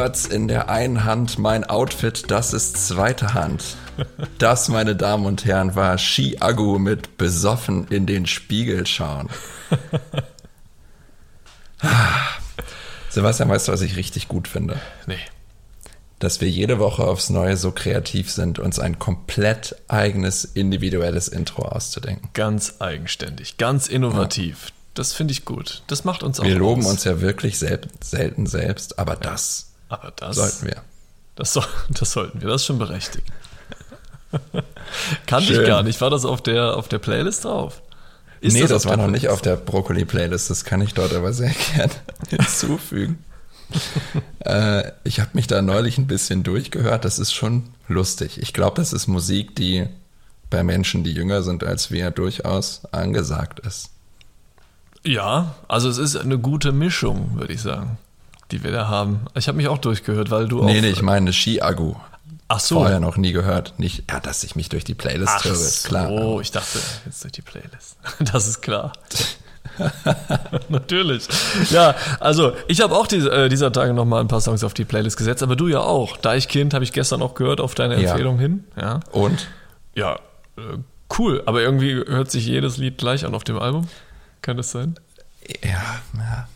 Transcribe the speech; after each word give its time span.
Huberts 0.00 0.24
in 0.24 0.48
der 0.48 0.70
einen 0.70 1.04
Hand, 1.04 1.38
mein 1.38 1.62
Outfit, 1.64 2.30
das 2.30 2.54
ist 2.54 2.88
zweite 2.88 3.34
Hand. 3.34 3.76
Das, 4.38 4.70
meine 4.70 4.96
Damen 4.96 5.26
und 5.26 5.44
Herren, 5.44 5.74
war 5.74 5.98
Ski-Agu 5.98 6.78
mit 6.78 7.18
besoffen 7.18 7.86
in 7.88 8.06
den 8.06 8.24
Spiegel 8.24 8.86
schauen. 8.86 9.28
Sebastian, 13.10 13.50
weißt 13.50 13.68
du, 13.68 13.72
was 13.72 13.82
ich 13.82 13.96
richtig 13.96 14.26
gut 14.26 14.48
finde? 14.48 14.80
Nee. 15.06 15.18
Dass 16.18 16.40
wir 16.40 16.48
jede 16.48 16.78
Woche 16.78 17.04
aufs 17.04 17.28
Neue 17.28 17.58
so 17.58 17.70
kreativ 17.70 18.32
sind, 18.32 18.58
uns 18.58 18.78
ein 18.78 18.98
komplett 18.98 19.76
eigenes, 19.88 20.46
individuelles 20.46 21.28
Intro 21.28 21.64
auszudenken. 21.64 22.30
Ganz 22.32 22.76
eigenständig, 22.78 23.58
ganz 23.58 23.86
innovativ. 23.86 24.68
Ja. 24.68 24.72
Das 24.94 25.12
finde 25.12 25.32
ich 25.32 25.44
gut. 25.44 25.82
Das 25.88 26.04
macht 26.04 26.22
uns 26.22 26.40
auch 26.40 26.44
Wir 26.44 26.56
loben 26.56 26.86
uns 26.86 27.04
ja 27.04 27.20
wirklich 27.20 27.58
sel 27.58 27.82
selten 28.00 28.46
selbst, 28.46 28.98
aber 28.98 29.12
ja. 29.14 29.20
das, 29.20 29.69
aber 29.90 30.12
das 30.16 30.36
sollten 30.36 30.66
wir. 30.66 30.82
Das, 31.34 31.52
so, 31.52 31.62
das 31.90 32.12
sollten 32.12 32.40
wir, 32.40 32.48
das 32.48 32.62
ist 32.62 32.66
schon 32.66 32.78
berechtigt. 32.78 33.26
Kannte 35.26 35.52
ich 35.60 35.66
gar 35.66 35.82
nicht. 35.82 36.00
War 36.00 36.10
das 36.10 36.24
auf 36.24 36.42
der, 36.42 36.76
auf 36.76 36.88
der 36.88 36.98
Playlist 36.98 37.44
drauf? 37.44 37.82
Ist 38.40 38.54
nee, 38.54 38.60
das, 38.60 38.70
das 38.70 38.86
war 38.86 38.96
noch 38.96 39.08
nicht 39.08 39.28
auf 39.28 39.42
der 39.42 39.56
Brokkoli-Playlist. 39.56 40.48
Das 40.48 40.64
kann 40.64 40.80
ich 40.80 40.94
dort 40.94 41.12
aber 41.12 41.32
sehr 41.32 41.52
gerne 41.74 41.92
hinzufügen. 42.28 43.18
äh, 44.40 44.92
ich 45.04 45.20
habe 45.20 45.30
mich 45.34 45.46
da 45.46 45.60
neulich 45.60 45.98
ein 45.98 46.06
bisschen 46.06 46.42
durchgehört. 46.42 47.04
Das 47.04 47.18
ist 47.18 47.32
schon 47.32 47.64
lustig. 47.88 48.40
Ich 48.40 48.52
glaube, 48.52 48.76
das 48.76 48.92
ist 48.92 49.08
Musik, 49.08 49.56
die 49.56 49.88
bei 50.48 50.62
Menschen, 50.62 51.04
die 51.04 51.12
jünger 51.12 51.42
sind 51.42 51.64
als 51.64 51.90
wir, 51.90 52.10
durchaus 52.10 52.82
angesagt 52.92 53.60
ist. 53.60 53.90
Ja, 55.04 55.54
also 55.68 55.88
es 55.88 55.98
ist 55.98 56.16
eine 56.16 56.38
gute 56.38 56.72
Mischung, 56.72 57.36
würde 57.36 57.52
ich 57.54 57.62
sagen, 57.62 57.98
die 58.50 58.64
wir 58.64 58.72
da 58.72 58.88
haben. 58.88 59.20
Ich 59.34 59.48
habe 59.48 59.56
mich 59.56 59.68
auch 59.68 59.78
durchgehört, 59.78 60.30
weil 60.30 60.48
du 60.48 60.56
nee, 60.56 60.62
auch. 60.62 60.66
Nee, 60.66 60.80
nee, 60.80 60.90
ich 60.90 61.02
meine 61.02 61.32
Ski-Agu. 61.32 61.94
Ach 62.52 62.58
so. 62.58 62.76
Vorher 62.76 62.98
noch 62.98 63.16
nie 63.16 63.30
gehört. 63.30 63.74
Nicht, 63.78 64.10
ja, 64.10 64.18
dass 64.18 64.42
ich 64.42 64.56
mich 64.56 64.68
durch 64.68 64.82
die 64.82 64.94
Playlist 64.94 65.32
Ach 65.36 65.44
höre, 65.44 65.52
ist 65.52 65.86
klar. 65.86 66.10
Oh, 66.10 66.40
ich 66.40 66.50
dachte, 66.50 66.80
jetzt 67.06 67.22
durch 67.22 67.32
die 67.32 67.42
Playlist. 67.42 67.96
Das 68.32 68.48
ist 68.48 68.60
klar. 68.60 68.92
Natürlich. 70.68 71.28
Ja, 71.70 71.94
also 72.18 72.52
ich 72.66 72.80
habe 72.80 72.96
auch 72.96 73.06
die, 73.06 73.18
äh, 73.18 73.48
dieser 73.48 73.72
Tage 73.72 73.94
noch 73.94 74.04
mal 74.04 74.20
ein 74.20 74.26
paar 74.26 74.40
Songs 74.40 74.64
auf 74.64 74.74
die 74.74 74.84
Playlist 74.84 75.16
gesetzt, 75.16 75.44
aber 75.44 75.54
du 75.54 75.68
ja 75.68 75.78
auch. 75.78 76.16
Deichkind 76.16 76.74
habe 76.74 76.82
ich 76.82 76.92
gestern 76.92 77.22
auch 77.22 77.34
gehört 77.34 77.60
auf 77.60 77.76
deine 77.76 77.94
Empfehlung 77.94 78.36
ja. 78.36 78.42
hin. 78.42 78.64
Ja. 78.76 79.00
Und? 79.12 79.46
Ja, 79.94 80.16
äh, 80.56 80.78
cool. 81.18 81.42
Aber 81.46 81.62
irgendwie 81.62 81.94
hört 81.94 82.32
sich 82.32 82.46
jedes 82.46 82.78
Lied 82.78 82.98
gleich 82.98 83.24
an 83.24 83.34
auf 83.34 83.44
dem 83.44 83.60
Album. 83.60 83.88
Kann 84.42 84.56
das 84.56 84.72
sein? 84.72 84.96
Ja, 85.62 86.00
ja. 86.18 86.48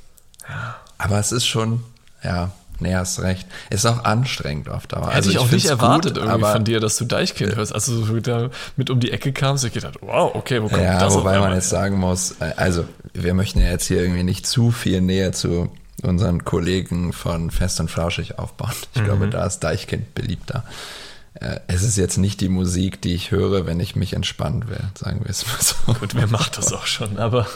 ja. 0.48 0.76
Aber 0.98 1.18
es 1.18 1.32
ist 1.32 1.46
schon, 1.46 1.82
ja, 2.22 2.50
Nee, 2.80 2.94
hast 2.94 3.20
recht. 3.22 3.46
Ist 3.70 3.86
auch 3.86 4.04
anstrengend 4.04 4.68
auf 4.68 4.86
Dauer. 4.86 5.06
Hätte 5.06 5.14
also 5.14 5.30
ich 5.30 5.38
auch 5.38 5.50
nicht 5.50 5.66
erwartet 5.66 6.14
gut, 6.14 6.24
irgendwie 6.24 6.50
von 6.50 6.64
dir, 6.64 6.80
dass 6.80 6.96
du 6.96 7.04
Deichkind 7.04 7.54
hörst. 7.54 7.72
Also 7.72 8.04
so 8.04 8.20
da 8.20 8.50
mit 8.76 8.90
um 8.90 9.00
die 9.00 9.12
Ecke 9.12 9.32
kamst, 9.32 9.64
ich 9.64 9.72
gedacht, 9.72 9.98
wow, 10.00 10.34
okay, 10.34 10.60
wo 10.60 10.68
kommt 10.68 10.82
ja, 10.82 10.98
das 10.98 11.14
wobei 11.14 11.38
man 11.38 11.54
jetzt 11.54 11.70
sagen 11.70 11.98
muss, 11.98 12.32
äh, 12.40 12.52
also 12.56 12.84
wir 13.12 13.34
möchten 13.34 13.60
ja 13.60 13.70
jetzt 13.70 13.86
hier 13.86 14.02
irgendwie 14.02 14.24
nicht 14.24 14.46
zu 14.46 14.70
viel 14.72 15.00
näher 15.00 15.32
zu 15.32 15.70
unseren 16.02 16.44
Kollegen 16.44 17.12
von 17.12 17.50
Fest 17.50 17.80
und 17.80 17.90
Flauschig 17.90 18.38
aufbauen. 18.38 18.74
Ich 18.94 19.00
mhm. 19.00 19.04
glaube, 19.04 19.28
da 19.28 19.46
ist 19.46 19.60
Deichkind 19.60 20.14
beliebter. 20.14 20.64
Äh, 21.34 21.60
es 21.66 21.82
ist 21.82 21.96
jetzt 21.96 22.16
nicht 22.16 22.40
die 22.40 22.48
Musik, 22.48 23.02
die 23.02 23.14
ich 23.14 23.30
höre, 23.30 23.66
wenn 23.66 23.80
ich 23.80 23.96
mich 23.96 24.12
entspannen 24.12 24.68
will, 24.68 24.80
sagen 24.94 25.20
wir 25.24 25.30
es 25.30 25.46
mal 25.46 25.60
so. 25.60 25.98
Gut, 25.98 26.14
wer 26.14 26.28
macht 26.28 26.58
das 26.58 26.72
auch 26.72 26.86
schon, 26.86 27.18
aber 27.18 27.46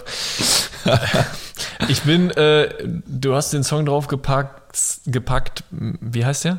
ich 1.89 2.03
bin, 2.03 2.31
äh, 2.31 2.75
du 3.07 3.35
hast 3.35 3.53
den 3.53 3.63
Song 3.63 3.87
draufgepackt, 3.87 5.01
gepackt, 5.07 5.65
wie 5.71 6.25
heißt 6.25 6.45
der? 6.45 6.59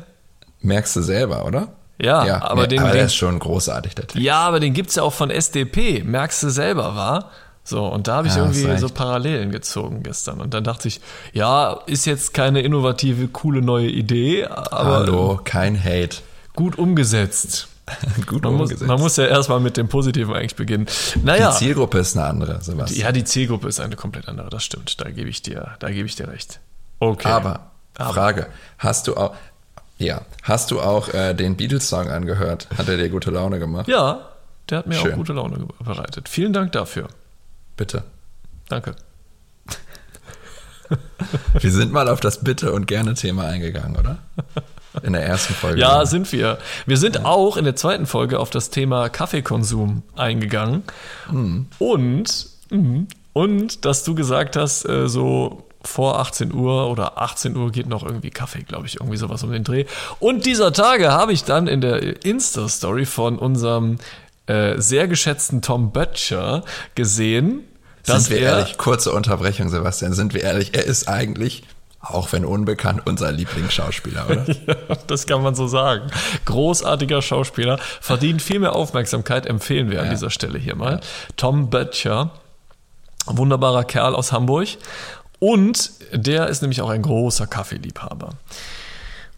Merkst 0.60 0.96
du 0.96 1.02
selber, 1.02 1.44
oder? 1.44 1.68
Ja, 2.00 2.24
ja 2.24 2.42
aber, 2.42 2.66
den, 2.66 2.80
aber 2.80 2.92
der 2.92 3.04
ist 3.04 3.14
schon 3.14 3.38
großartig, 3.38 3.94
der 3.94 4.06
Text. 4.06 4.22
Ja, 4.22 4.40
aber 4.40 4.58
den 4.58 4.72
gibt's 4.72 4.94
ja 4.94 5.02
auch 5.02 5.12
von 5.12 5.30
SDP, 5.30 6.02
merkst 6.02 6.42
du 6.42 6.48
selber, 6.48 6.96
war? 6.96 7.30
So, 7.62 7.86
und 7.86 8.08
da 8.08 8.16
habe 8.16 8.28
ich 8.28 8.34
ja, 8.34 8.40
irgendwie 8.40 8.78
so 8.78 8.88
Parallelen 8.88 9.52
gezogen 9.52 10.02
gestern. 10.02 10.40
Und 10.40 10.54
dann 10.54 10.64
dachte 10.64 10.88
ich, 10.88 11.00
ja, 11.34 11.78
ist 11.86 12.06
jetzt 12.06 12.32
keine 12.32 12.62
innovative, 12.62 13.28
coole 13.28 13.60
neue 13.60 13.88
Idee, 13.88 14.46
aber. 14.46 15.00
Hallo, 15.00 15.40
kein 15.44 15.78
Hate. 15.78 16.16
Gut 16.54 16.78
umgesetzt. 16.78 17.68
Gut 18.26 18.42
man 18.42 18.54
umgesetzt. 18.54 18.80
Muss, 18.82 18.88
man 18.88 19.00
muss 19.00 19.16
ja 19.16 19.26
erstmal 19.26 19.60
mit 19.60 19.76
dem 19.76 19.88
Positiven 19.88 20.34
eigentlich 20.34 20.56
beginnen. 20.56 20.86
Naja. 21.22 21.50
Die 21.50 21.56
Zielgruppe 21.56 21.98
ist 21.98 22.16
eine 22.16 22.26
andere, 22.26 22.62
Sebastian. 22.62 23.00
Ja, 23.00 23.12
die 23.12 23.24
Zielgruppe 23.24 23.68
ist 23.68 23.80
eine 23.80 23.96
komplett 23.96 24.28
andere, 24.28 24.50
das 24.50 24.64
stimmt. 24.64 25.00
Da 25.00 25.10
gebe 25.10 25.28
ich 25.28 25.42
dir, 25.42 25.76
da 25.78 25.90
gebe 25.90 26.06
ich 26.06 26.16
dir 26.16 26.28
recht. 26.28 26.60
Okay. 26.98 27.28
Aber, 27.28 27.70
Aber. 27.96 28.14
Frage, 28.14 28.46
hast 28.78 29.08
du 29.08 29.16
auch, 29.16 29.34
ja, 29.98 30.22
hast 30.42 30.70
du 30.70 30.80
auch 30.80 31.12
äh, 31.12 31.34
den 31.34 31.56
Beatles-Song 31.56 32.08
angehört? 32.08 32.68
Hat 32.76 32.88
er 32.88 32.96
dir 32.96 33.08
gute 33.08 33.30
Laune 33.30 33.58
gemacht? 33.58 33.88
Ja, 33.88 34.28
der 34.68 34.78
hat 34.78 34.86
mir 34.86 34.94
Schön. 34.94 35.12
auch 35.12 35.16
gute 35.16 35.32
Laune 35.32 35.66
bereitet. 35.82 36.28
Vielen 36.28 36.52
Dank 36.52 36.72
dafür. 36.72 37.08
Bitte. 37.76 38.04
Danke. 38.68 38.94
Wir 41.60 41.70
sind 41.70 41.92
mal 41.92 42.08
auf 42.08 42.20
das 42.20 42.42
Bitte 42.42 42.72
und 42.72 42.86
gerne 42.86 43.14
Thema 43.14 43.44
eingegangen, 43.44 43.96
oder? 43.96 44.18
In 45.02 45.12
der 45.12 45.24
ersten 45.24 45.54
Folge. 45.54 45.80
Ja, 45.80 46.04
sind 46.04 46.30
wir. 46.32 46.58
Wir 46.86 46.96
sind 46.96 47.16
ja. 47.16 47.24
auch 47.24 47.56
in 47.56 47.64
der 47.64 47.76
zweiten 47.76 48.06
Folge 48.06 48.40
auf 48.40 48.50
das 48.50 48.70
Thema 48.70 49.08
Kaffeekonsum 49.08 50.02
eingegangen. 50.16 50.82
Mhm. 51.30 51.66
Und, 51.78 52.46
mhm, 52.70 53.06
und 53.32 53.84
dass 53.84 54.02
du 54.02 54.14
gesagt 54.14 54.56
hast, 54.56 54.84
äh, 54.88 55.08
so 55.08 55.64
vor 55.82 56.18
18 56.18 56.52
Uhr 56.52 56.90
oder 56.90 57.18
18 57.18 57.56
Uhr 57.56 57.70
geht 57.70 57.86
noch 57.86 58.04
irgendwie 58.04 58.30
Kaffee, 58.30 58.62
glaube 58.62 58.86
ich, 58.86 58.96
irgendwie 58.96 59.16
sowas 59.16 59.42
um 59.42 59.52
den 59.52 59.64
Dreh. 59.64 59.86
Und 60.18 60.44
dieser 60.44 60.72
Tage 60.72 61.10
habe 61.10 61.32
ich 61.32 61.44
dann 61.44 61.66
in 61.66 61.80
der 61.80 62.24
Insta-Story 62.24 63.06
von 63.06 63.38
unserem 63.38 63.98
äh, 64.46 64.78
sehr 64.80 65.08
geschätzten 65.08 65.62
Tom 65.62 65.92
Butcher 65.92 66.64
gesehen, 66.94 67.64
dass 68.04 68.24
sind 68.24 68.36
wir 68.36 68.46
er, 68.46 68.58
ehrlich, 68.58 68.78
kurze 68.78 69.12
Unterbrechung, 69.12 69.68
Sebastian, 69.68 70.12
sind 70.12 70.34
wir 70.34 70.42
ehrlich, 70.42 70.74
er 70.74 70.84
ist 70.84 71.08
eigentlich 71.08 71.62
auch 72.00 72.32
wenn 72.32 72.44
unbekannt, 72.44 73.02
unser 73.04 73.30
Lieblingsschauspieler, 73.30 74.26
oder? 74.26 74.46
ja, 74.66 74.74
das 75.06 75.26
kann 75.26 75.42
man 75.42 75.54
so 75.54 75.66
sagen. 75.66 76.10
Großartiger 76.46 77.20
Schauspieler, 77.20 77.78
verdient 78.00 78.40
viel 78.40 78.58
mehr 78.58 78.74
Aufmerksamkeit, 78.74 79.46
empfehlen 79.46 79.90
wir 79.90 79.98
ja. 79.98 80.02
an 80.04 80.10
dieser 80.10 80.30
Stelle 80.30 80.58
hier 80.58 80.76
mal. 80.76 81.00
Tom 81.36 81.68
Böttcher, 81.68 82.30
wunderbarer 83.26 83.84
Kerl 83.84 84.14
aus 84.14 84.32
Hamburg. 84.32 84.68
Und 85.38 85.90
der 86.12 86.48
ist 86.48 86.62
nämlich 86.62 86.80
auch 86.82 86.90
ein 86.90 87.02
großer 87.02 87.46
Kaffeeliebhaber. 87.46 88.30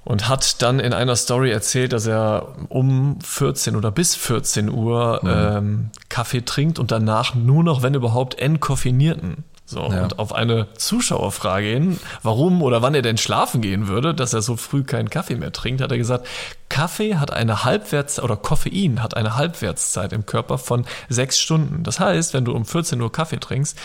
Und 0.04 0.28
hat 0.28 0.62
dann 0.62 0.80
in 0.80 0.92
einer 0.92 1.14
Story 1.14 1.52
erzählt, 1.52 1.92
dass 1.92 2.06
er 2.06 2.56
um 2.68 3.20
14 3.20 3.76
oder 3.76 3.92
bis 3.92 4.16
14 4.16 4.68
Uhr 4.68 5.20
mhm. 5.22 5.30
ähm, 5.30 5.90
Kaffee 6.08 6.44
trinkt 6.44 6.80
und 6.80 6.90
danach 6.90 7.36
nur 7.36 7.62
noch, 7.62 7.82
wenn 7.82 7.94
überhaupt, 7.94 8.36
entkoffinierten. 8.38 9.44
So, 9.72 9.91
ja. 9.91 10.03
und 10.03 10.19
auf 10.19 10.34
eine 10.34 10.69
Zuschauerfrage 10.75 11.66
hin, 11.66 11.99
warum 12.22 12.60
oder 12.60 12.83
wann 12.83 12.94
er 12.94 13.00
denn 13.00 13.16
schlafen 13.16 13.62
gehen 13.62 13.88
würde, 13.88 14.15
dass 14.15 14.34
er 14.34 14.43
so 14.43 14.56
früh 14.56 14.84
keinen 14.84 15.09
Kaffee 15.09 15.34
mehr 15.34 15.50
trinkt, 15.50 15.81
hat 15.81 15.91
er 15.91 15.97
gesagt, 15.97 16.27
Kaffee 16.69 17.16
hat 17.16 17.33
eine 17.33 17.65
Halbwertszeit 17.65 18.22
oder 18.22 18.37
Koffein 18.37 19.03
hat 19.03 19.16
eine 19.16 19.37
Halbwertszeit 19.37 20.13
im 20.13 20.27
Körper 20.27 20.59
von 20.59 20.84
sechs 21.09 21.41
Stunden. 21.41 21.84
Das 21.84 22.01
heißt, 22.01 22.34
wenn 22.34 22.45
du 22.45 22.53
um 22.53 22.66
14 22.66 23.01
Uhr 23.01 23.10
Kaffee 23.10 23.41
trinkst, 23.41 23.78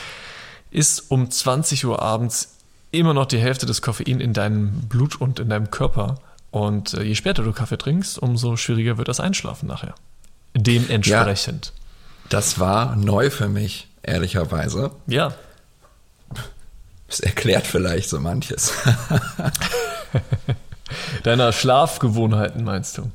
ist 0.71 1.09
um 1.09 1.31
20 1.31 1.85
Uhr 1.85 2.01
abends 2.01 2.57
immer 2.91 3.13
noch 3.13 3.25
die 3.25 3.39
Hälfte 3.39 3.65
des 3.65 3.81
Koffein 3.81 4.19
in 4.19 4.33
deinem 4.33 4.71
Blut 4.89 5.21
und 5.21 5.39
in 5.39 5.47
deinem 5.47 5.71
Körper. 5.71 6.15
Und 6.51 6.95
äh, 6.95 7.03
je 7.03 7.15
später 7.15 7.43
du 7.43 7.53
Kaffee 7.53 7.77
trinkst, 7.77 8.19
umso 8.19 8.57
schwieriger 8.57 8.97
wird 8.97 9.07
das 9.07 9.21
Einschlafen 9.21 9.67
nachher. 9.67 9.95
Dementsprechend. 10.53 11.67
Ja, 11.67 11.71
das 12.27 12.59
war 12.59 12.97
neu 12.97 13.29
für 13.29 13.47
mich, 13.47 13.87
ehrlicherweise. 14.03 14.91
Ja. 15.07 15.33
Das 17.07 17.19
erklärt 17.19 17.65
vielleicht 17.65 18.09
so 18.09 18.19
manches. 18.19 18.73
Deiner 21.23 21.51
Schlafgewohnheiten 21.51 22.63
meinst 22.63 22.97
du? 22.97 23.11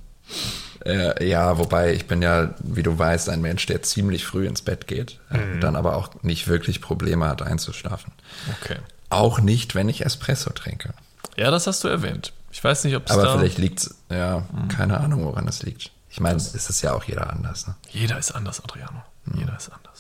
Äh, 0.85 1.29
ja, 1.29 1.59
wobei 1.59 1.93
ich 1.93 2.07
bin 2.07 2.23
ja, 2.23 2.55
wie 2.61 2.83
du 2.83 2.99
weißt, 2.99 3.29
ein 3.29 3.41
Mensch, 3.41 3.67
der 3.67 3.83
ziemlich 3.83 4.25
früh 4.25 4.47
ins 4.47 4.63
Bett 4.63 4.87
geht, 4.87 5.21
äh, 5.31 5.39
mhm. 5.39 5.61
dann 5.61 5.77
aber 5.77 5.97
auch 5.97 6.23
nicht 6.23 6.49
wirklich 6.49 6.81
Probleme 6.81 7.29
hat 7.29 7.43
einzuschlafen. 7.43 8.13
Okay. 8.61 8.79
Auch 9.11 9.41
nicht, 9.41 9.75
wenn 9.75 9.89
ich 9.89 10.05
Espresso 10.05 10.51
trinke. 10.51 10.95
Ja, 11.37 11.51
das 11.51 11.67
hast 11.67 11.85
du 11.85 11.89
erwähnt. 11.89 12.33
Ich 12.51 12.63
weiß 12.63 12.85
nicht, 12.85 12.97
ob 12.97 13.07
es 13.07 13.13
Aber 13.13 13.23
da 13.23 13.39
vielleicht 13.39 13.59
liegt 13.59 13.81
es, 13.81 13.95
ja, 14.11 14.45
mhm. 14.53 14.69
keine 14.69 14.99
Ahnung, 14.99 15.25
woran 15.25 15.47
es 15.49 15.63
liegt. 15.63 15.91
Ich 16.11 16.21
meine, 16.21 16.37
es 16.37 16.55
ist 16.55 16.83
ja 16.83 16.93
auch 16.93 17.05
jeder 17.05 17.31
anders. 17.31 17.67
Ne? 17.67 17.75
Jeder 17.91 18.19
ist 18.19 18.33
anders, 18.33 18.63
Adriano. 18.63 19.03
Mhm. 19.25 19.39
Jeder 19.39 19.57
ist 19.57 19.71
anders. 19.71 19.92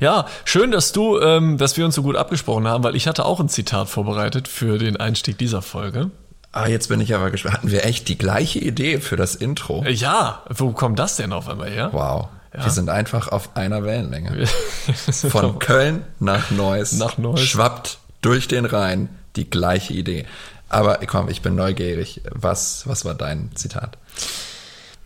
Ja, 0.00 0.26
schön, 0.44 0.70
dass 0.70 0.92
du, 0.92 1.18
ähm, 1.20 1.58
dass 1.58 1.76
wir 1.76 1.84
uns 1.84 1.94
so 1.94 2.02
gut 2.02 2.16
abgesprochen 2.16 2.66
haben, 2.68 2.84
weil 2.84 2.96
ich 2.96 3.06
hatte 3.06 3.24
auch 3.24 3.40
ein 3.40 3.48
Zitat 3.48 3.88
vorbereitet 3.88 4.48
für 4.48 4.78
den 4.78 4.96
Einstieg 4.96 5.38
dieser 5.38 5.62
Folge. 5.62 6.10
Ah, 6.52 6.68
jetzt 6.68 6.88
bin 6.88 7.00
ich 7.00 7.14
aber 7.14 7.30
gespannt. 7.30 7.56
Hatten 7.58 7.70
wir 7.70 7.84
echt 7.84 8.08
die 8.08 8.16
gleiche 8.16 8.58
Idee 8.58 8.98
für 9.00 9.16
das 9.16 9.34
Intro? 9.34 9.84
Ja, 9.86 10.42
wo 10.48 10.70
kommt 10.70 10.98
das 10.98 11.16
denn 11.16 11.32
auf 11.32 11.48
einmal 11.48 11.70
her? 11.70 11.90
Wow. 11.92 12.28
Ja. 12.54 12.64
Wir 12.64 12.70
sind 12.70 12.88
einfach 12.88 13.28
auf 13.28 13.56
einer 13.56 13.84
Wellenlänge. 13.84 14.46
Von 15.28 15.58
Köln 15.58 16.02
nach 16.18 16.50
Neuss, 16.50 16.92
nach 16.92 17.18
Neuss 17.18 17.42
schwappt 17.42 17.98
durch 18.22 18.48
den 18.48 18.64
Rhein 18.64 19.10
die 19.36 19.50
gleiche 19.50 19.92
Idee. 19.92 20.24
Aber 20.68 20.98
komm, 21.06 21.28
ich 21.28 21.42
bin 21.42 21.54
neugierig. 21.54 22.22
Was, 22.30 22.88
was 22.88 23.04
war 23.04 23.14
dein 23.14 23.50
Zitat? 23.54 23.98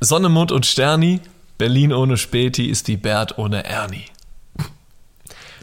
Sonne, 0.01 0.29
Mond 0.29 0.53
und 0.53 0.67
Sterni, 0.67 1.21
Berlin 1.59 1.93
ohne 1.93 2.17
Späti 2.17 2.67
ist 2.67 2.89
wie 2.89 2.97
Bert 2.97 3.39
ohne 3.39 3.65
Ernie. 3.65 4.05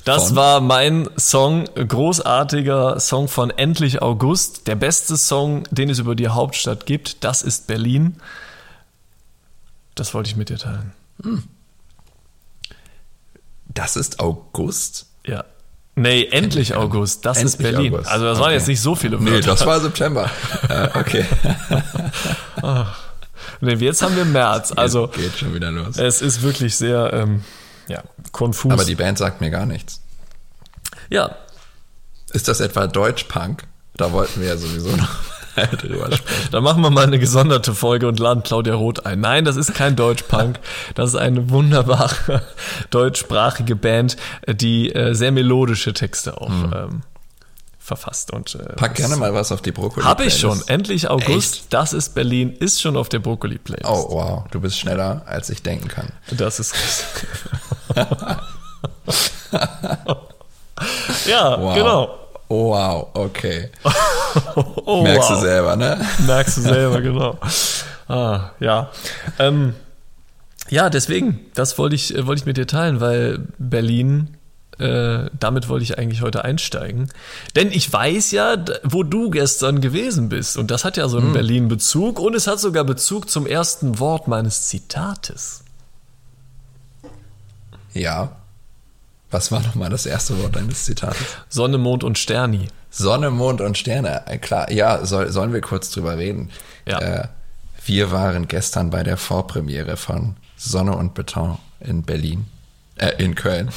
Das 0.07 0.27
Von? 0.27 0.35
war 0.37 0.61
mein 0.61 1.09
Song, 1.19 1.65
großartiger 1.75 2.97
Song 3.01 3.27
von 3.27 3.49
Endlich 3.49 4.01
August. 4.01 4.65
Der 4.67 4.75
beste 4.75 5.17
Song, 5.17 5.63
den 5.69 5.89
es 5.89 5.99
über 5.99 6.15
die 6.15 6.29
Hauptstadt 6.29 6.85
gibt, 6.85 7.25
das 7.25 7.41
ist 7.41 7.67
Berlin. 7.67 8.15
Das 9.95 10.13
wollte 10.13 10.29
ich 10.29 10.37
mit 10.37 10.47
dir 10.47 10.57
teilen. 10.57 10.93
Das 13.67 13.97
ist 13.97 14.21
August? 14.21 15.07
Ja. 15.25 15.43
Nee, 15.95 16.23
endlich 16.31 16.73
August, 16.75 17.25
das 17.25 17.43
ist 17.43 17.55
Endlich 17.55 17.71
Berlin. 17.73 17.93
August. 17.95 18.09
Also 18.09 18.25
das 18.27 18.37
waren 18.37 18.45
Okay. 18.45 18.53
jetzt 18.55 18.67
nicht 18.67 18.81
so 18.81 18.95
viele 18.95 19.17
Nee, 19.19 19.31
Wörter. 19.31 19.47
das 19.47 19.65
war 19.65 19.81
September. 19.81 20.31
äh, 20.69 20.87
okay. 20.97 21.25
Nee, 23.59 23.73
jetzt 23.73 24.01
haben 24.01 24.15
wir 24.15 24.23
März. 24.23 24.71
Also 24.73 25.07
Geht 25.09 25.37
schon 25.37 25.53
wieder 25.53 25.69
los. 25.71 25.97
es 25.97 26.21
ist 26.21 26.43
wirklich 26.43 26.75
sehr 26.77 27.11
ähm, 27.13 27.43
ja, 27.87 28.03
konfus. 28.31 28.71
Aber 28.71 28.85
die 28.85 28.95
Band 28.95 29.17
sagt 29.17 29.41
mir 29.41 29.49
gar 29.49 29.65
nichts. 29.65 30.01
ja, 31.09 31.35
Ist 32.33 32.47
das 32.47 32.59
etwa 32.59 32.87
Deutsch-Punk? 32.87 33.63
Da 33.95 34.11
wollten 34.11 34.41
wir 34.41 34.49
ja 34.49 34.57
sowieso 34.57 34.95
noch 34.95 35.09
drüber 35.79 36.11
sprechen. 36.15 36.49
Dann 36.51 36.63
machen 36.63 36.81
wir 36.83 36.89
mal 36.91 37.05
eine 37.05 37.17
gesonderte 37.17 37.73
Folge 37.73 38.07
und 38.07 38.19
laden 38.19 38.43
Claudia 38.43 38.75
Roth 38.75 39.05
ein. 39.05 39.19
Nein, 39.21 39.43
das 39.43 39.55
ist 39.55 39.73
kein 39.73 39.95
Deutschpunk. 39.95 40.59
Das 40.93 41.09
ist 41.09 41.15
eine 41.15 41.49
wunderbare 41.49 42.43
deutschsprachige 42.91 43.75
Band, 43.75 44.17
die 44.47 44.93
äh, 44.93 45.13
sehr 45.15 45.31
melodische 45.31 45.93
Texte 45.93 46.39
auch 46.39 46.49
ähm, 46.51 47.01
verfasst. 47.87 48.31
Und, 48.31 48.55
äh, 48.55 48.73
Pack 48.75 48.95
gerne 48.95 49.15
mal 49.15 49.33
was 49.33 49.51
auf 49.51 49.61
die 49.61 49.71
Brokkoli. 49.71 50.05
Habe 50.05 50.25
ich 50.25 50.37
schon. 50.37 50.49
Playlist. 50.51 50.69
Endlich 50.69 51.09
August. 51.09 51.55
Echt? 51.55 51.73
Das 51.73 51.93
ist 51.93 52.13
Berlin. 52.13 52.53
Ist 52.59 52.81
schon 52.81 52.95
auf 52.97 53.09
der 53.09 53.19
Brokkoli-Playlist. 53.19 53.89
Oh, 53.89 54.07
wow. 54.11 54.43
Du 54.51 54.59
bist 54.59 54.77
schneller, 54.77 55.23
als 55.25 55.49
ich 55.49 55.63
denken 55.63 55.87
kann. 55.87 56.09
Das 56.31 56.59
ist. 56.59 56.73
ja, 61.27 61.59
Wow. 61.59 61.75
genau. 61.75 62.17
Oh, 62.49 62.69
wow, 62.71 63.07
okay. 63.13 63.69
Oh, 64.85 65.03
Merkst 65.03 65.29
wow. 65.29 65.39
du 65.39 65.41
selber, 65.45 65.75
ne? 65.75 65.99
Merkst 66.25 66.57
du 66.57 66.61
selber, 66.61 67.01
genau. 67.01 67.37
Ah, 68.07 68.51
ja. 68.59 68.89
Ähm, 69.39 69.73
ja, 70.69 70.89
deswegen, 70.89 71.39
das 71.55 71.77
wollte 71.77 71.95
ich, 71.95 72.15
äh, 72.15 72.25
wollte 72.27 72.41
ich 72.41 72.45
mit 72.45 72.55
dir 72.57 72.67
teilen, 72.67 73.01
weil 73.01 73.39
Berlin, 73.57 74.36
äh, 74.79 75.29
damit 75.39 75.69
wollte 75.69 75.83
ich 75.83 75.97
eigentlich 75.97 76.21
heute 76.21 76.43
einsteigen. 76.43 77.11
Denn 77.55 77.71
ich 77.71 77.91
weiß 77.91 78.31
ja, 78.31 78.57
wo 78.83 79.03
du 79.03 79.29
gestern 79.29 79.81
gewesen 79.81 80.29
bist. 80.29 80.57
Und 80.57 80.71
das 80.71 80.85
hat 80.85 80.97
ja 80.97 81.07
so 81.07 81.17
einen 81.17 81.33
Berlin-Bezug. 81.33 82.19
Und 82.19 82.35
es 82.35 82.47
hat 82.47 82.59
sogar 82.59 82.83
Bezug 82.83 83.29
zum 83.29 83.47
ersten 83.47 83.99
Wort 83.99 84.27
meines 84.27 84.67
Zitates. 84.67 85.63
Ja. 87.93 88.35
Was 89.29 89.51
war 89.51 89.61
nochmal 89.61 89.89
das 89.89 90.05
erste 90.05 90.41
Wort 90.41 90.55
deines 90.55 90.85
Zitates? 90.85 91.25
Sonne, 91.49 91.77
Mond 91.77 92.03
und 92.03 92.17
Sterni. 92.17 92.67
Sonne, 92.89 93.29
Mond 93.29 93.61
und 93.61 93.77
Sterne. 93.77 94.25
Äh, 94.27 94.37
Klar, 94.37 94.71
ja, 94.71 95.05
soll, 95.05 95.31
sollen 95.31 95.53
wir 95.53 95.61
kurz 95.61 95.91
drüber 95.91 96.17
reden? 96.17 96.49
Ja. 96.85 96.99
Äh, 96.99 97.27
wir 97.85 98.11
waren 98.11 98.47
gestern 98.47 98.89
bei 98.89 99.03
der 99.03 99.17
Vorpremiere 99.17 99.97
von 99.97 100.35
Sonne 100.55 100.95
und 100.95 101.13
Beton 101.13 101.57
in 101.79 102.03
Berlin. 102.03 102.45
Äh, 102.97 103.23
in 103.23 103.35
Köln. 103.35 103.69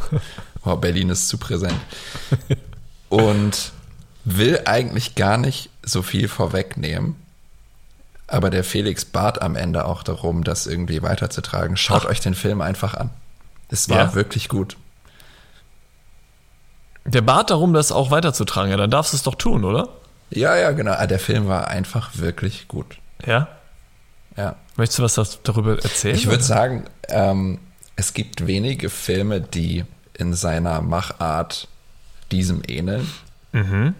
wow, 0.64 0.80
Berlin 0.80 1.08
ist 1.10 1.28
zu 1.28 1.38
präsent. 1.38 1.74
Und 3.08 3.72
will 4.24 4.60
eigentlich 4.66 5.14
gar 5.16 5.36
nicht 5.36 5.70
so 5.82 6.02
viel 6.02 6.28
vorwegnehmen. 6.28 7.16
Aber 8.28 8.48
der 8.50 8.64
Felix 8.64 9.04
bat 9.04 9.42
am 9.42 9.56
Ende 9.56 9.84
auch 9.84 10.02
darum, 10.02 10.44
das 10.44 10.66
irgendwie 10.66 11.02
weiterzutragen. 11.02 11.76
Schaut 11.76 12.06
euch 12.06 12.20
den 12.20 12.34
Film 12.34 12.60
einfach 12.62 12.94
an. 12.94 13.10
Es 13.68 13.88
war 13.90 13.98
Ja. 13.98 14.14
wirklich 14.14 14.48
gut. 14.48 14.76
Der 17.04 17.20
bat 17.20 17.50
darum, 17.50 17.72
das 17.74 17.90
auch 17.92 18.10
weiterzutragen. 18.10 18.70
Ja, 18.70 18.76
dann 18.76 18.90
darfst 18.90 19.12
du 19.12 19.16
es 19.16 19.22
doch 19.22 19.34
tun, 19.34 19.64
oder? 19.64 19.88
Ja, 20.30 20.56
ja, 20.56 20.70
genau. 20.70 20.92
Ah, 20.92 21.06
Der 21.06 21.18
Film 21.18 21.48
war 21.48 21.68
einfach 21.68 22.10
wirklich 22.16 22.68
gut. 22.68 22.96
Ja. 23.26 23.48
Ja. 24.36 24.56
Möchtest 24.76 24.98
du 25.00 25.02
was 25.02 25.40
darüber 25.42 25.72
erzählen? 25.82 26.14
Ich 26.14 26.26
würde 26.26 26.42
sagen, 26.42 26.84
ähm, 27.08 27.58
es 27.96 28.14
gibt 28.14 28.46
wenige 28.46 28.90
Filme, 28.90 29.40
die 29.40 29.84
in 30.14 30.34
seiner 30.34 30.80
Machart 30.80 31.68
diesem 32.30 32.62
ähneln. 32.66 33.10
Mhm. 33.52 33.94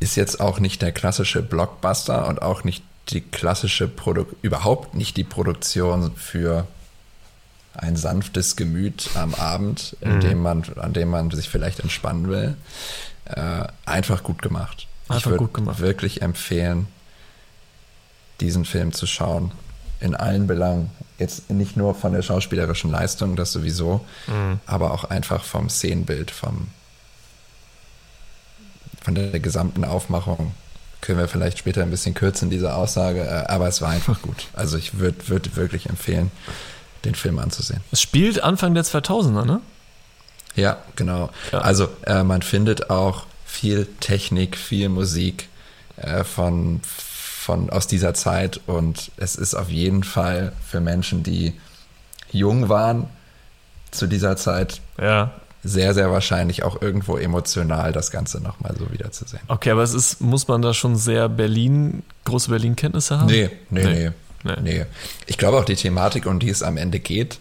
Ist 0.00 0.16
jetzt 0.16 0.40
auch 0.40 0.58
nicht 0.58 0.82
der 0.82 0.92
klassische 0.92 1.42
Blockbuster 1.42 2.26
und 2.28 2.42
auch 2.42 2.64
nicht 2.64 2.82
die 3.10 3.20
klassische 3.20 3.86
Produk 3.88 4.34
überhaupt 4.42 4.94
nicht 4.94 5.16
die 5.16 5.24
Produktion 5.24 6.14
für 6.16 6.66
ein 7.74 7.96
sanftes 7.96 8.56
Gemüt 8.56 9.10
am 9.14 9.34
Abend, 9.34 9.96
Mhm. 10.00 10.20
dem 10.20 10.42
man, 10.42 10.64
an 10.76 10.92
dem 10.92 11.08
man 11.10 11.30
sich 11.30 11.48
vielleicht 11.48 11.80
entspannen 11.80 12.28
will. 12.28 12.56
Äh, 13.26 13.66
einfach 13.86 14.22
gut 14.22 14.42
gemacht. 14.42 14.86
Einfach 15.08 15.18
ich 15.18 15.26
würd 15.26 15.38
gut 15.38 15.54
gemacht. 15.54 15.80
wirklich 15.80 16.22
empfehlen, 16.22 16.86
diesen 18.40 18.64
Film 18.64 18.92
zu 18.92 19.06
schauen. 19.06 19.52
In 20.00 20.14
allen 20.14 20.46
Belangen. 20.46 20.90
Jetzt 21.18 21.48
nicht 21.50 21.76
nur 21.76 21.94
von 21.94 22.12
der 22.12 22.22
schauspielerischen 22.22 22.90
Leistung, 22.90 23.36
das 23.36 23.52
sowieso, 23.52 24.04
Mhm. 24.26 24.58
aber 24.66 24.90
auch 24.92 25.04
einfach 25.04 25.44
vom 25.44 25.68
Szenenbild, 25.70 26.30
vom, 26.30 26.66
von 29.02 29.14
der 29.14 29.38
gesamten 29.40 29.84
Aufmachung. 29.84 30.52
Können 31.00 31.18
wir 31.18 31.28
vielleicht 31.28 31.58
später 31.58 31.82
ein 31.82 31.90
bisschen 31.90 32.14
kürzen, 32.14 32.48
diese 32.50 32.74
Aussage, 32.74 33.20
äh, 33.20 33.50
aber 33.52 33.68
es 33.68 33.82
war 33.82 33.90
einfach 33.90 34.22
gut. 34.22 34.48
Also 34.54 34.78
ich 34.78 34.98
würde 34.98 35.28
würd 35.28 35.56
wirklich 35.56 35.88
empfehlen, 35.88 36.30
den 37.04 37.14
Film 37.14 37.38
anzusehen. 37.38 37.80
Es 37.92 38.00
spielt 38.00 38.42
Anfang 38.42 38.74
der 38.74 38.84
2000er, 38.84 39.44
ne? 39.44 39.60
Ja, 40.56 40.78
genau. 40.96 41.30
Ja. 41.52 41.58
Also 41.58 41.88
äh, 42.06 42.22
man 42.22 42.40
findet 42.42 42.88
auch 42.88 43.26
viel 43.44 43.86
Technik, 44.00 44.56
viel 44.56 44.88
Musik 44.88 45.48
äh, 45.96 46.24
von, 46.24 46.80
von 47.44 47.68
aus 47.68 47.86
dieser 47.86 48.14
Zeit 48.14 48.60
und 48.66 49.10
es 49.18 49.36
ist 49.36 49.54
auf 49.54 49.68
jeden 49.68 50.02
Fall 50.02 50.52
für 50.66 50.80
Menschen, 50.80 51.22
die 51.22 51.52
jung 52.32 52.68
waren 52.70 53.06
zu 53.90 54.06
dieser 54.06 54.36
Zeit, 54.36 54.80
Ja. 55.00 55.30
sehr, 55.62 55.92
sehr 55.94 56.10
wahrscheinlich 56.10 56.62
auch 56.62 56.80
irgendwo 56.80 57.16
emotional 57.18 57.92
das 57.92 58.10
Ganze 58.10 58.40
nochmal 58.40 58.74
so 58.78 58.90
wiederzusehen. 58.90 59.42
Okay, 59.48 59.70
aber 59.72 59.82
es 59.82 59.92
ist, 59.94 60.20
muss 60.22 60.48
man 60.48 60.62
da 60.62 60.72
schon 60.72 60.96
sehr 60.96 61.28
Berlin, 61.28 62.02
große 62.24 62.50
Berlin-Kenntnisse 62.50 63.18
haben? 63.20 63.26
Nee, 63.26 63.50
nee, 63.70 63.84
nee, 63.84 64.10
Nee. 64.42 64.56
nee. 64.62 64.86
Ich 65.26 65.36
glaube 65.38 65.58
auch 65.58 65.64
die 65.64 65.76
Thematik, 65.76 66.26
um 66.26 66.38
die 66.38 66.48
es 66.50 66.62
am 66.62 66.76
Ende 66.78 66.98
geht, 66.98 67.38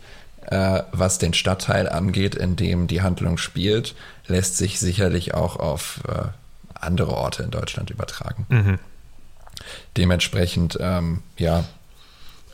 äh, 0.48 0.84
was 0.92 1.18
den 1.18 1.34
Stadtteil 1.34 1.88
angeht, 1.90 2.36
in 2.36 2.56
dem 2.58 2.88
die 2.88 3.02
Handlung 3.02 3.38
spielt, 3.38 3.96
lässt 4.28 4.58
sich 4.58 4.80
sicherlich 4.80 5.34
auch 5.34 5.56
auf 5.58 6.02
äh, 6.08 6.28
andere 6.76 7.12
Orte 7.14 7.44
in 7.44 7.52
Deutschland 7.52 7.90
übertragen. 7.90 8.46
Mhm. 8.50 8.80
Dementsprechend, 9.98 10.78
ähm, 10.82 11.22
ja, 11.38 11.64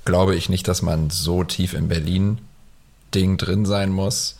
glaube 0.06 0.36
ich 0.36 0.50
nicht, 0.50 0.68
dass 0.68 0.82
man 0.82 1.10
so 1.10 1.44
tief 1.44 1.74
im 1.74 1.88
Berlin-Ding 1.88 3.38
drin 3.38 3.65
sein 3.65 3.89
muss. 3.91 4.38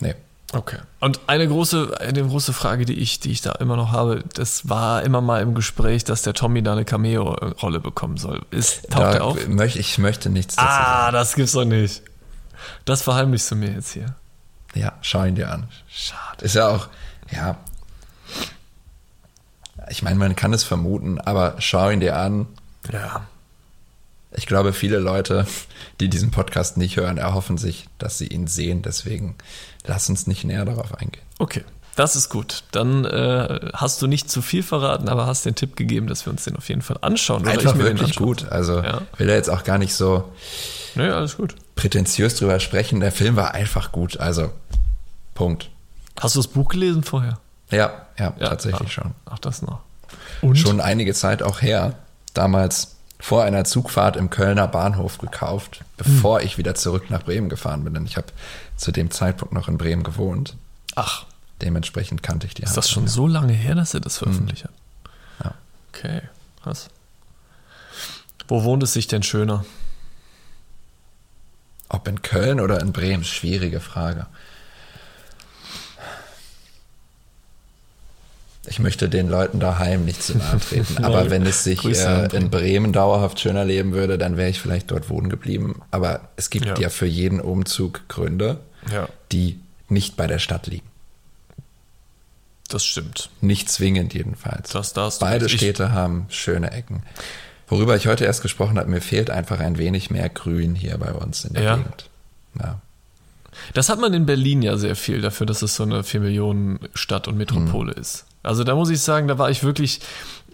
Nee. 0.00 0.14
Okay. 0.52 0.78
Und 1.00 1.20
eine 1.26 1.46
große, 1.46 1.98
eine 2.00 2.22
große 2.26 2.52
Frage, 2.54 2.84
die 2.86 2.94
ich, 2.94 3.20
die 3.20 3.30
ich 3.30 3.42
da 3.42 3.52
immer 3.52 3.76
noch 3.76 3.92
habe, 3.92 4.24
das 4.34 4.68
war 4.68 5.02
immer 5.02 5.20
mal 5.20 5.42
im 5.42 5.54
Gespräch, 5.54 6.04
dass 6.04 6.22
der 6.22 6.32
Tommy 6.34 6.62
da 6.62 6.72
eine 6.72 6.84
Cameo-Rolle 6.86 7.80
bekommen 7.80 8.16
soll. 8.16 8.42
Ist, 8.50 8.90
taucht 8.90 9.02
Da 9.02 9.12
er 9.12 9.24
auf? 9.24 9.46
möchte, 9.48 9.78
ich 9.78 9.98
möchte 9.98 10.30
nichts 10.30 10.56
dazu 10.56 10.66
Ah, 10.68 11.10
das 11.12 11.34
gibt's 11.34 11.52
doch 11.52 11.64
nicht. 11.66 12.02
Das 12.86 13.02
verheimlichst 13.02 13.50
du 13.50 13.56
mir 13.56 13.72
jetzt 13.72 13.92
hier. 13.92 14.06
sagen. 14.06 14.14
Ja, 14.74 14.92
schau 15.02 15.24
ihn 15.24 15.34
dir 15.34 15.50
an. 15.50 15.68
Schade. 15.88 16.44
Ist 16.44 16.54
ja 16.54 16.68
auch, 16.68 16.88
ja. 17.30 17.56
Ich 19.90 20.02
meine, 20.02 20.16
man 20.16 20.36
kann 20.36 20.52
es 20.52 20.64
vermuten, 20.64 21.20
aber 21.20 21.54
schau 21.58 21.90
ihn 21.90 22.00
dir 22.00 22.16
an. 22.16 22.46
Ja. 22.92 23.26
Ich 24.32 24.46
glaube, 24.46 24.72
viele 24.72 24.98
Leute, 24.98 25.46
die 26.00 26.08
diesen 26.08 26.30
Podcast 26.30 26.76
nicht 26.76 26.96
hören, 26.96 27.16
erhoffen 27.18 27.56
sich, 27.58 27.88
dass 27.98 28.18
sie 28.18 28.26
ihn 28.26 28.46
sehen. 28.46 28.82
Deswegen 28.82 29.34
lass 29.86 30.08
uns 30.08 30.26
nicht 30.26 30.44
näher 30.44 30.64
darauf 30.64 30.94
eingehen. 30.94 31.22
Okay. 31.38 31.64
Das 31.96 32.14
ist 32.14 32.28
gut. 32.28 32.62
Dann 32.70 33.04
äh, 33.06 33.70
hast 33.72 34.00
du 34.02 34.06
nicht 34.06 34.30
zu 34.30 34.40
viel 34.40 34.62
verraten, 34.62 35.08
aber 35.08 35.26
hast 35.26 35.44
den 35.46 35.56
Tipp 35.56 35.74
gegeben, 35.74 36.06
dass 36.06 36.24
wir 36.26 36.30
uns 36.32 36.44
den 36.44 36.54
auf 36.56 36.68
jeden 36.68 36.82
Fall 36.82 36.98
anschauen. 37.00 37.42
Oder 37.42 37.52
Einfach 37.52 37.76
wirklich 37.76 38.14
gut. 38.16 38.46
Also 38.52 38.80
Ja. 38.82 39.02
will 39.16 39.26
da 39.26 39.34
jetzt 39.34 39.50
auch 39.50 39.64
gar 39.64 39.78
nicht 39.78 39.94
so 39.94 40.30
Nee, 40.94 41.08
alles 41.08 41.36
gut. 41.36 41.56
prätentiös 41.74 42.36
drüber 42.36 42.60
sprechen. 42.60 43.00
Der 43.00 43.10
Film 43.10 43.34
war 43.34 43.52
einfach 43.54 43.90
gut. 43.90 44.18
Also 44.20 44.52
Punkt. 45.34 45.70
Hast 46.20 46.36
du 46.36 46.38
das 46.40 46.46
Buch 46.48 46.68
gelesen 46.68 47.02
vorher? 47.02 47.40
Ja, 47.70 48.06
ja, 48.18 48.34
Ja, 48.38 48.48
tatsächlich 48.48 48.88
ah, 48.88 48.92
schon. 48.92 49.14
Ach, 49.26 49.38
das 49.38 49.62
noch. 49.62 49.80
Und? 50.40 50.56
Schon 50.56 50.80
einige 50.80 51.14
Zeit 51.14 51.42
auch 51.42 51.62
her. 51.62 51.94
Damals 52.34 52.96
vor 53.20 53.44
einer 53.44 53.64
Zugfahrt 53.64 54.16
im 54.16 54.30
Kölner 54.30 54.68
Bahnhof 54.68 55.18
gekauft, 55.18 55.84
bevor 55.96 56.40
ich 56.40 56.56
wieder 56.56 56.74
zurück 56.74 57.10
nach 57.10 57.24
Bremen 57.24 57.48
gefahren 57.48 57.84
bin. 57.84 57.94
Denn 57.94 58.06
ich 58.06 58.16
habe 58.16 58.28
zu 58.76 58.92
dem 58.92 59.10
Zeitpunkt 59.10 59.54
noch 59.54 59.68
in 59.68 59.78
Bremen 59.78 60.04
gewohnt. 60.04 60.56
Ach. 60.94 61.24
Dementsprechend 61.60 62.22
kannte 62.22 62.46
ich 62.46 62.54
die 62.54 62.62
Ist 62.62 62.76
das 62.76 62.88
schon 62.88 63.04
ja. 63.04 63.08
so 63.08 63.26
lange 63.26 63.52
her, 63.52 63.74
dass 63.74 63.94
er 63.94 64.00
das 64.00 64.18
veröffentlicht 64.18 64.64
mhm. 64.64 64.68
hat? 64.68 65.44
Ja. 65.44 65.54
Okay, 65.92 66.22
krass. 66.62 66.88
Wo 68.46 68.62
wohnt 68.62 68.82
es 68.82 68.92
sich 68.92 69.08
denn 69.08 69.24
schöner? 69.24 69.64
Ob 71.88 72.06
in 72.06 72.22
Köln 72.22 72.60
oder 72.60 72.80
in 72.80 72.92
Bremen? 72.92 73.24
Schwierige 73.24 73.80
Frage. 73.80 74.26
Ich 78.68 78.78
möchte 78.78 79.08
den 79.08 79.28
Leuten 79.28 79.60
daheim 79.60 80.04
nicht 80.04 80.22
zu 80.22 80.36
nahe 80.36 80.58
treten. 80.58 80.98
Aber 81.04 81.30
wenn 81.30 81.46
es 81.46 81.64
sich 81.64 81.84
äh, 81.84 82.36
in 82.36 82.50
Bremen 82.50 82.92
dauerhaft 82.92 83.40
schöner 83.40 83.64
leben 83.64 83.92
würde, 83.92 84.18
dann 84.18 84.36
wäre 84.36 84.50
ich 84.50 84.60
vielleicht 84.60 84.90
dort 84.90 85.08
wohnen 85.08 85.30
geblieben. 85.30 85.82
Aber 85.90 86.28
es 86.36 86.50
gibt 86.50 86.66
ja, 86.66 86.78
ja 86.78 86.88
für 86.90 87.06
jeden 87.06 87.40
Umzug 87.40 88.08
Gründe, 88.08 88.58
ja. 88.92 89.08
die 89.32 89.58
nicht 89.88 90.16
bei 90.16 90.26
der 90.26 90.38
Stadt 90.38 90.66
liegen. 90.66 90.86
Das 92.68 92.84
stimmt. 92.84 93.30
Nicht 93.40 93.70
zwingend 93.70 94.12
jedenfalls. 94.12 94.70
Das, 94.70 94.92
das 94.92 95.18
Beide 95.18 95.48
Städte 95.48 95.92
haben 95.92 96.26
schöne 96.28 96.70
Ecken. 96.70 97.02
Worüber 97.66 97.96
ich 97.96 98.06
heute 98.06 98.24
erst 98.24 98.42
gesprochen 98.42 98.78
habe, 98.78 98.90
mir 98.90 99.00
fehlt 99.00 99.30
einfach 99.30 99.60
ein 99.60 99.78
wenig 99.78 100.10
mehr 100.10 100.28
Grün 100.28 100.74
hier 100.74 100.98
bei 100.98 101.12
uns 101.12 101.44
in 101.44 101.54
der 101.54 101.62
ja. 101.62 101.76
Gegend. 101.76 102.10
Ja. 102.58 102.80
Das 103.74 103.88
hat 103.88 103.98
man 103.98 104.14
in 104.14 104.26
Berlin 104.26 104.62
ja 104.62 104.76
sehr 104.76 104.96
viel 104.96 105.20
dafür, 105.20 105.46
dass 105.46 105.62
es 105.62 105.76
so 105.76 105.82
eine 105.82 106.04
4 106.04 106.20
Millionen 106.20 106.78
Stadt 106.94 107.28
und 107.28 107.36
Metropole 107.36 107.92
mhm. 107.92 108.00
ist. 108.00 108.24
Also 108.42 108.64
da 108.64 108.74
muss 108.74 108.90
ich 108.90 109.00
sagen, 109.00 109.28
da 109.28 109.38
war 109.38 109.50
ich 109.50 109.64
wirklich, 109.64 110.00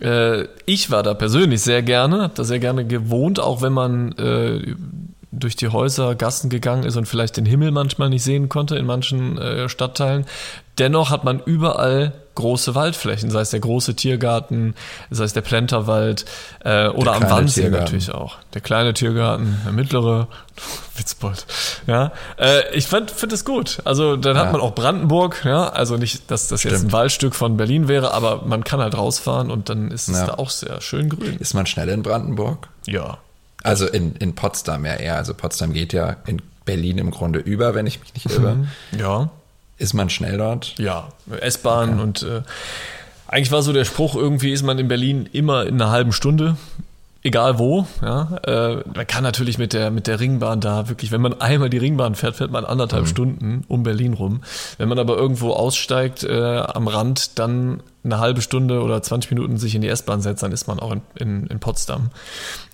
äh, 0.00 0.44
ich 0.66 0.90
war 0.90 1.02
da 1.02 1.14
persönlich 1.14 1.62
sehr 1.62 1.82
gerne, 1.82 2.30
da 2.34 2.44
sehr 2.44 2.58
gerne 2.58 2.86
gewohnt, 2.86 3.40
auch 3.40 3.62
wenn 3.62 3.72
man 3.72 4.12
äh, 4.12 4.74
durch 5.30 5.56
die 5.56 5.68
Häuser, 5.68 6.14
Gassen 6.14 6.48
gegangen 6.50 6.84
ist 6.84 6.96
und 6.96 7.06
vielleicht 7.06 7.36
den 7.36 7.46
Himmel 7.46 7.70
manchmal 7.70 8.08
nicht 8.08 8.22
sehen 8.22 8.48
konnte 8.48 8.76
in 8.76 8.86
manchen 8.86 9.38
äh, 9.38 9.68
Stadtteilen. 9.68 10.26
Dennoch 10.78 11.10
hat 11.10 11.24
man 11.24 11.40
überall 11.44 12.12
große 12.34 12.74
Waldflächen, 12.74 13.30
sei 13.30 13.40
es 13.40 13.50
der 13.50 13.60
große 13.60 13.94
Tiergarten, 13.94 14.74
sei 15.10 15.24
es 15.24 15.32
der 15.32 15.40
Plenterwald 15.40 16.24
äh, 16.64 16.88
oder 16.88 17.14
am 17.14 17.30
Wannsee 17.30 17.68
natürlich 17.68 18.12
auch. 18.12 18.36
Der 18.54 18.60
kleine 18.60 18.94
Tiergarten, 18.94 19.60
der 19.64 19.72
mittlere, 19.72 20.28
Witzbold. 20.96 21.46
Ja, 21.86 22.12
äh, 22.38 22.74
ich 22.74 22.86
finde 22.86 23.12
es 23.32 23.44
gut. 23.44 23.80
Also 23.84 24.16
dann 24.16 24.36
hat 24.36 24.46
ja. 24.46 24.52
man 24.52 24.60
auch 24.60 24.74
Brandenburg, 24.74 25.44
ja, 25.44 25.68
also 25.68 25.96
nicht, 25.96 26.30
dass 26.30 26.48
das 26.48 26.60
Stimmt. 26.60 26.72
jetzt 26.72 26.84
ein 26.84 26.92
Waldstück 26.92 27.34
von 27.34 27.56
Berlin 27.56 27.88
wäre, 27.88 28.12
aber 28.12 28.42
man 28.44 28.64
kann 28.64 28.80
halt 28.80 28.96
rausfahren 28.96 29.50
und 29.50 29.68
dann 29.68 29.90
ist 29.90 30.08
es 30.08 30.18
ja. 30.18 30.26
da 30.26 30.34
auch 30.34 30.50
sehr 30.50 30.80
schön 30.80 31.08
grün. 31.08 31.36
Ist 31.38 31.54
man 31.54 31.66
schnell 31.66 31.88
in 31.88 32.02
Brandenburg? 32.02 32.68
Ja. 32.86 33.18
Also 33.62 33.86
in, 33.86 34.14
in 34.16 34.34
Potsdam 34.34 34.84
ja 34.84 34.94
eher. 34.94 35.16
Also 35.16 35.34
Potsdam 35.34 35.72
geht 35.72 35.92
ja 35.92 36.16
in 36.26 36.42
Berlin 36.64 36.98
im 36.98 37.10
Grunde 37.10 37.38
über, 37.38 37.74
wenn 37.74 37.86
ich 37.86 38.00
mich 38.00 38.14
nicht 38.14 38.30
irre. 38.30 38.54
Mhm. 38.54 38.68
Ja. 38.98 39.30
Ist 39.78 39.94
man 39.94 40.10
schnell 40.10 40.38
dort? 40.38 40.74
Ja, 40.78 41.08
S-Bahn 41.40 41.94
okay. 41.94 42.02
und 42.02 42.22
äh, 42.22 42.42
eigentlich 43.26 43.52
war 43.52 43.62
so 43.62 43.72
der 43.72 43.84
Spruch, 43.84 44.14
irgendwie 44.14 44.52
ist 44.52 44.62
man 44.62 44.78
in 44.78 44.88
Berlin 44.88 45.28
immer 45.32 45.66
in 45.66 45.80
einer 45.80 45.90
halben 45.90 46.12
Stunde 46.12 46.56
egal 47.24 47.58
wo. 47.58 47.86
Ja, 48.02 48.36
äh, 48.46 48.82
man 48.94 49.06
kann 49.06 49.24
natürlich 49.24 49.58
mit 49.58 49.72
der 49.72 49.90
mit 49.90 50.06
der 50.06 50.20
Ringbahn 50.20 50.60
da 50.60 50.88
wirklich, 50.88 51.10
wenn 51.10 51.22
man 51.22 51.40
einmal 51.40 51.70
die 51.70 51.78
Ringbahn 51.78 52.14
fährt, 52.14 52.36
fährt 52.36 52.52
man 52.52 52.64
anderthalb 52.64 53.04
mhm. 53.04 53.08
Stunden 53.08 53.64
um 53.66 53.82
Berlin 53.82 54.12
rum. 54.12 54.42
Wenn 54.78 54.88
man 54.88 54.98
aber 54.98 55.16
irgendwo 55.16 55.52
aussteigt 55.52 56.22
äh, 56.22 56.58
am 56.58 56.86
Rand, 56.86 57.38
dann 57.38 57.82
eine 58.04 58.18
halbe 58.18 58.42
Stunde 58.42 58.82
oder 58.82 59.02
20 59.02 59.30
Minuten 59.30 59.56
sich 59.56 59.74
in 59.74 59.80
die 59.80 59.88
S-Bahn 59.88 60.20
setzt, 60.20 60.42
dann 60.42 60.52
ist 60.52 60.68
man 60.68 60.78
auch 60.78 60.92
in, 60.92 61.00
in, 61.16 61.46
in 61.46 61.58
Potsdam 61.58 62.10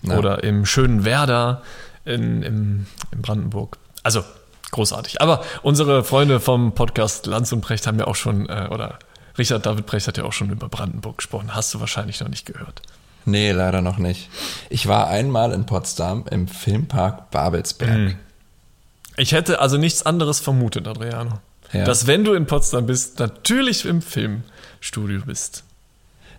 ja. 0.03 0.17
oder 0.17 0.43
im 0.43 0.65
schönen 0.65 1.05
Werder 1.05 1.61
in, 2.03 2.43
in, 2.43 2.85
in 3.11 3.21
Brandenburg. 3.21 3.77
Also 4.03 4.23
großartig. 4.71 5.21
Aber 5.21 5.43
unsere 5.61 6.03
Freunde 6.03 6.39
vom 6.39 6.73
Podcast 6.73 7.25
Lanz 7.25 7.51
und 7.51 7.61
Brecht 7.61 7.87
haben 7.87 7.99
ja 7.99 8.07
auch 8.07 8.15
schon, 8.15 8.49
äh, 8.49 8.67
oder 8.71 8.99
Richard 9.37 9.65
David 9.65 9.85
Brecht 9.85 10.07
hat 10.07 10.17
ja 10.17 10.23
auch 10.23 10.33
schon 10.33 10.49
über 10.49 10.69
Brandenburg 10.69 11.17
gesprochen. 11.17 11.55
Hast 11.55 11.73
du 11.73 11.79
wahrscheinlich 11.79 12.19
noch 12.19 12.27
nicht 12.27 12.45
gehört. 12.45 12.81
Nee, 13.25 13.51
leider 13.51 13.81
noch 13.81 13.97
nicht. 13.97 14.29
Ich 14.69 14.87
war 14.87 15.07
einmal 15.07 15.51
in 15.53 15.65
Potsdam 15.65 16.25
im 16.31 16.47
Filmpark 16.47 17.29
Babelsberg. 17.31 17.97
Mhm. 17.97 18.15
Ich 19.17 19.31
hätte 19.33 19.59
also 19.59 19.77
nichts 19.77 20.05
anderes 20.05 20.39
vermutet, 20.39 20.87
Adriano. 20.87 21.39
Ja. 21.71 21.85
Dass 21.85 22.07
wenn 22.07 22.23
du 22.23 22.33
in 22.33 22.47
Potsdam 22.47 22.85
bist, 22.85 23.19
natürlich 23.19 23.85
im 23.85 24.01
Filmstudio 24.01 25.21
bist. 25.25 25.63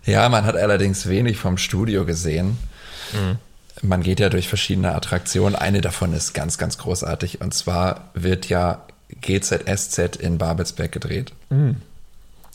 Ja, 0.05 0.27
man 0.27 0.43
hat 0.43 0.55
allerdings 0.55 1.07
wenig 1.07 1.37
vom 1.37 1.57
Studio 1.57 2.05
gesehen. 2.05 2.57
Mhm. 3.13 3.37
Man 3.81 4.03
geht 4.03 4.19
ja 4.19 4.29
durch 4.29 4.47
verschiedene 4.47 4.93
Attraktionen. 4.93 5.55
Eine 5.55 5.81
davon 5.81 6.13
ist 6.13 6.33
ganz, 6.33 6.57
ganz 6.57 6.77
großartig. 6.77 7.41
Und 7.41 7.53
zwar 7.53 8.09
wird 8.13 8.47
ja 8.49 8.85
GZSZ 9.21 10.15
in 10.17 10.37
Babelsberg 10.37 10.91
gedreht. 10.91 11.33
Mhm. 11.49 11.77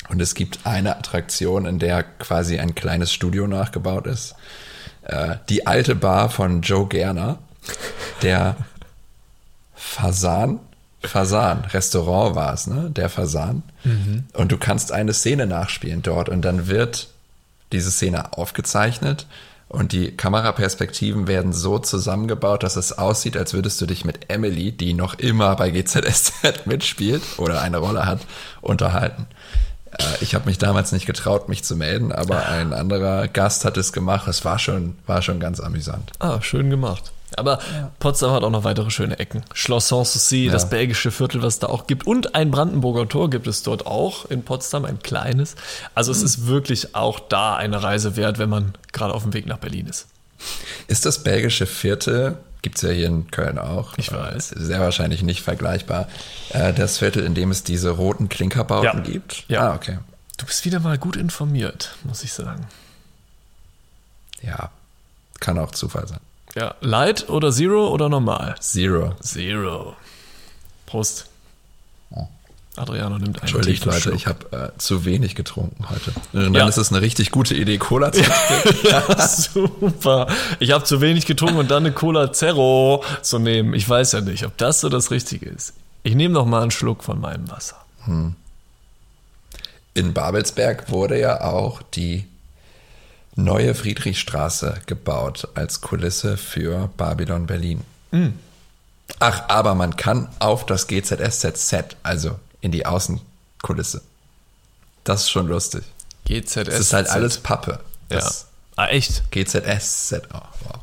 Und 0.09 0.23
es 0.23 0.35
gibt 0.35 0.61
eine 0.65 0.97
Attraktion, 0.97 1.67
in 1.67 1.79
der 1.79 2.03
quasi 2.03 2.59
ein 2.59 2.75
kleines 2.75 3.13
Studio 3.13 3.47
nachgebaut 3.47 4.07
ist. 4.07 4.37
Äh, 5.03 5.37
die 5.49 5.67
alte 5.67 5.95
Bar 5.95 6.31
von 6.31 6.63
Joe 6.63 6.87
Gerner, 6.87 7.39
der 8.23 8.57
Fasan, 9.75 10.61
Fasan, 11.03 11.65
Restaurant 11.67 12.35
war 12.35 12.55
es, 12.55 12.67
ne? 12.67 12.91
Der 12.91 13.09
Fasan. 13.09 13.63
Mhm. 13.85 14.25
Und 14.33 14.51
du 14.51 14.59
kannst 14.59 14.93
eine 14.93 15.13
Szene 15.13 15.47
nachspielen 15.47 16.03
dort 16.03 16.29
und 16.29 16.43
dann 16.43 16.69
wird 16.69 17.09
diese 17.73 17.91
Szene 17.91 18.33
aufgezeichnet 18.33 19.27
und 19.69 19.93
die 19.93 20.17
Kameraperspektiven 20.17 21.27
werden 21.27 21.53
so 21.53 21.79
zusammengebaut, 21.79 22.63
dass 22.63 22.77
es 22.77 22.97
aussieht, 22.97 23.37
als 23.37 23.53
würdest 23.53 23.81
du 23.81 23.87
dich 23.87 24.05
mit 24.05 24.31
Emily, 24.31 24.73
die 24.73 24.95
noch 24.95 25.15
immer 25.15 25.57
bei 25.57 25.71
GZSZ 25.71 26.33
mitspielt 26.67 27.23
oder 27.37 27.61
eine 27.61 27.79
Rolle 27.79 28.07
hat, 28.07 28.21
unterhalten. 28.63 29.27
Äh, 29.93 30.05
ich 30.23 30.35
habe 30.35 30.47
mich 30.47 30.57
damals 30.57 30.93
nicht 30.93 31.07
getraut, 31.07 31.51
mich 31.51 31.65
zu 31.65 31.77
melden, 31.77 32.13
aber 32.13 32.47
ein 32.47 32.73
anderer 32.73 33.29
Gast 33.29 33.67
hat 33.67 33.77
es 33.77 33.93
gemacht. 33.93 34.27
Es 34.27 34.45
war 34.45 34.59
schon, 34.59 34.97
war 35.07 35.21
schon 35.21 35.39
ganz 35.39 35.61
amüsant. 35.61 36.13
Ah, 36.19 36.41
schön 36.41 36.71
gemacht. 36.71 37.13
Aber 37.37 37.59
ja. 37.73 37.91
Potsdam 37.99 38.33
hat 38.33 38.43
auch 38.43 38.51
noch 38.51 38.65
weitere 38.65 38.91
schöne 38.91 39.19
Ecken. 39.19 39.43
Schloss 39.53 39.89
Sanssouci, 39.89 40.47
ja. 40.47 40.53
das 40.53 40.71
belgische 40.71 41.11
Viertel, 41.11 41.43
was 41.43 41.55
es 41.55 41.61
da 41.61 41.69
auch 41.69 41.87
gibt. 41.87 42.07
Und 42.07 42.35
ein 42.35 42.51
Brandenburger 42.51 43.09
Tor 43.09 43.31
gibt 43.31 43.47
es 43.47 43.63
dort 43.63 43.87
auch 43.87 44.25
in 44.27 44.43
Potsdam, 44.45 44.85
ein 44.85 45.01
kleines. 45.01 45.57
Also 45.95 46.13
es 46.13 46.21
mhm. 46.21 46.25
ist 46.25 46.47
wirklich 46.47 46.95
auch 46.95 47.21
da 47.21 47.57
eine 47.57 47.83
Reise 47.83 48.17
wert, 48.17 48.39
wenn 48.39 48.49
man 48.49 48.75
gerade 48.93 49.15
auf 49.15 49.23
dem 49.23 49.35
Weg 49.35 49.47
nach 49.47 49.59
Berlin 49.59 49.87
ist. 49.87 50.07
Ist 50.87 51.05
das 51.05 51.23
belgische 51.23 51.67
Viertel 51.67 52.39
Gibt 52.63 52.77
es 52.77 52.83
ja 52.83 52.91
hier 52.91 53.07
in 53.07 53.31
Köln 53.31 53.59
auch. 53.59 53.97
Ich 53.99 54.13
weiß. 54.13 54.49
Sehr 54.49 54.81
wahrscheinlich 54.81 55.23
nicht 55.23 55.43
vergleichbar. 55.43 56.09
Äh, 56.51 56.73
das 56.73 56.99
Viertel, 56.99 57.25
in 57.25 57.35
dem 57.35 57.51
es 57.51 57.63
diese 57.63 57.91
roten 57.91 58.29
Klinkerbauten 58.29 59.05
ja. 59.05 59.11
gibt. 59.11 59.45
Ja, 59.49 59.71
ah, 59.71 59.75
okay. 59.75 59.99
Du 60.39 60.47
bist 60.47 60.65
wieder 60.65 60.81
mal 60.81 60.99
gut 60.99 61.17
informiert, 61.17 61.97
muss 62.05 62.25
ich 62.25 62.33
sagen. 62.33 62.67
Ja, 64.43 64.71
kann 65.41 65.59
auch 65.59 65.71
Zufall 65.71 66.07
sein. 66.07 66.21
Ja, 66.55 66.75
Light 66.81 67.29
oder 67.29 67.53
Zero 67.53 67.89
oder 67.89 68.09
normal? 68.09 68.57
Zero. 68.61 69.15
Zero. 69.21 69.95
Prost. 70.87 71.29
Adriano 72.79 73.19
nimmt 73.19 73.37
einen 73.37 73.43
Entschuldigt, 73.43 73.85
Leute, 73.85 74.13
ich 74.13 74.27
habe 74.27 74.73
äh, 74.75 74.79
zu 74.79 75.05
wenig 75.05 75.35
getrunken 75.35 75.87
heute. 75.91 76.13
Und 76.33 76.55
dann 76.55 76.69
ist 76.69 76.77
es 76.77 76.93
eine 76.93 77.03
richtig 77.03 77.31
gute 77.31 77.55
Idee, 77.55 77.79
Cola 77.79 78.13
zu 78.13 78.23
trinken. 78.23 78.87
ja, 78.89 79.29
super. 79.29 80.29
Ich 80.61 80.71
habe 80.71 80.85
zu 80.85 81.01
wenig 81.01 81.27
getrunken 81.27 81.59
und 81.59 81.71
dann 81.71 81.85
eine 81.85 81.93
Cola 81.93 82.33
Zero 82.33 83.03
zu 83.23 83.39
nehmen. 83.39 83.75
Ich 83.75 83.89
weiß 83.89 84.13
ja 84.13 84.21
nicht, 84.21 84.47
ob 84.47 84.57
das 84.59 84.81
so 84.81 84.89
das 84.89 85.11
Richtige 85.11 85.47
ist. 85.47 85.75
Ich 86.05 86.15
nehme 86.15 86.35
noch 86.35 86.47
mal 86.47 86.63
einen 86.63 86.71
Schluck 86.71 87.03
von 87.03 87.21
meinem 87.21 87.51
Wasser. 87.51 87.77
Hm. 88.05 88.35
In 89.95 90.15
Babelsberg 90.15 90.91
wurde 90.91 91.19
ja 91.19 91.41
auch 91.41 91.83
die 91.83 92.25
neue 93.39 93.75
Friedrichstraße 93.75 94.81
gebaut 94.87 95.49
als 95.55 95.81
Kulisse 95.81 96.37
für 96.37 96.91
Babylon 96.97 97.47
Berlin. 97.47 97.83
Mhm. 98.11 98.35
Ach, 99.21 99.49
aber 99.49 99.75
man 99.75 99.97
kann 99.97 100.29
auf 100.39 100.67
das 100.67 100.87
GZSZ, 100.87 101.97
also 102.03 102.39
in 102.61 102.73
die 102.73 102.85
Außenkulisse. 102.85 104.03
Das 105.05 105.23
ist 105.23 105.31
schon 105.31 105.49
lustig. 105.49 105.85
GZS. 106.27 106.65
Das 106.65 106.81
ist 106.81 106.93
halt 106.93 107.09
alles 107.09 107.39
Pappe. 107.39 107.81
Das 108.09 108.47
ja. 108.77 108.85
Ah, 108.85 108.89
echt? 108.89 109.31
GZSZ. 109.31 110.23
Oh, 110.35 110.41
wow. 110.65 110.81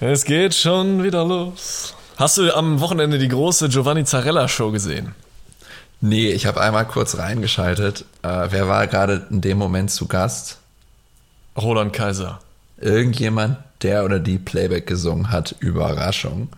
Es 0.00 0.24
geht 0.24 0.54
schon 0.54 1.02
wieder 1.02 1.24
los. 1.24 1.94
Hast 2.16 2.36
du 2.36 2.54
am 2.54 2.80
Wochenende 2.80 3.18
die 3.18 3.28
große 3.28 3.68
Giovanni 3.68 4.04
Zarella 4.04 4.46
Show 4.48 4.70
gesehen? 4.70 5.14
Nee, 6.00 6.30
ich 6.30 6.46
habe 6.46 6.60
einmal 6.60 6.86
kurz 6.86 7.18
reingeschaltet. 7.18 8.04
Äh, 8.22 8.46
wer 8.50 8.68
war 8.68 8.86
gerade 8.86 9.26
in 9.30 9.40
dem 9.40 9.58
Moment 9.58 9.90
zu 9.90 10.06
Gast? 10.06 10.58
Roland 11.56 11.92
Kaiser. 11.92 12.40
Irgendjemand, 12.80 13.58
der 13.82 14.04
oder 14.04 14.20
die 14.20 14.38
Playback 14.38 14.86
gesungen 14.86 15.30
hat. 15.30 15.56
Überraschung. 15.58 16.48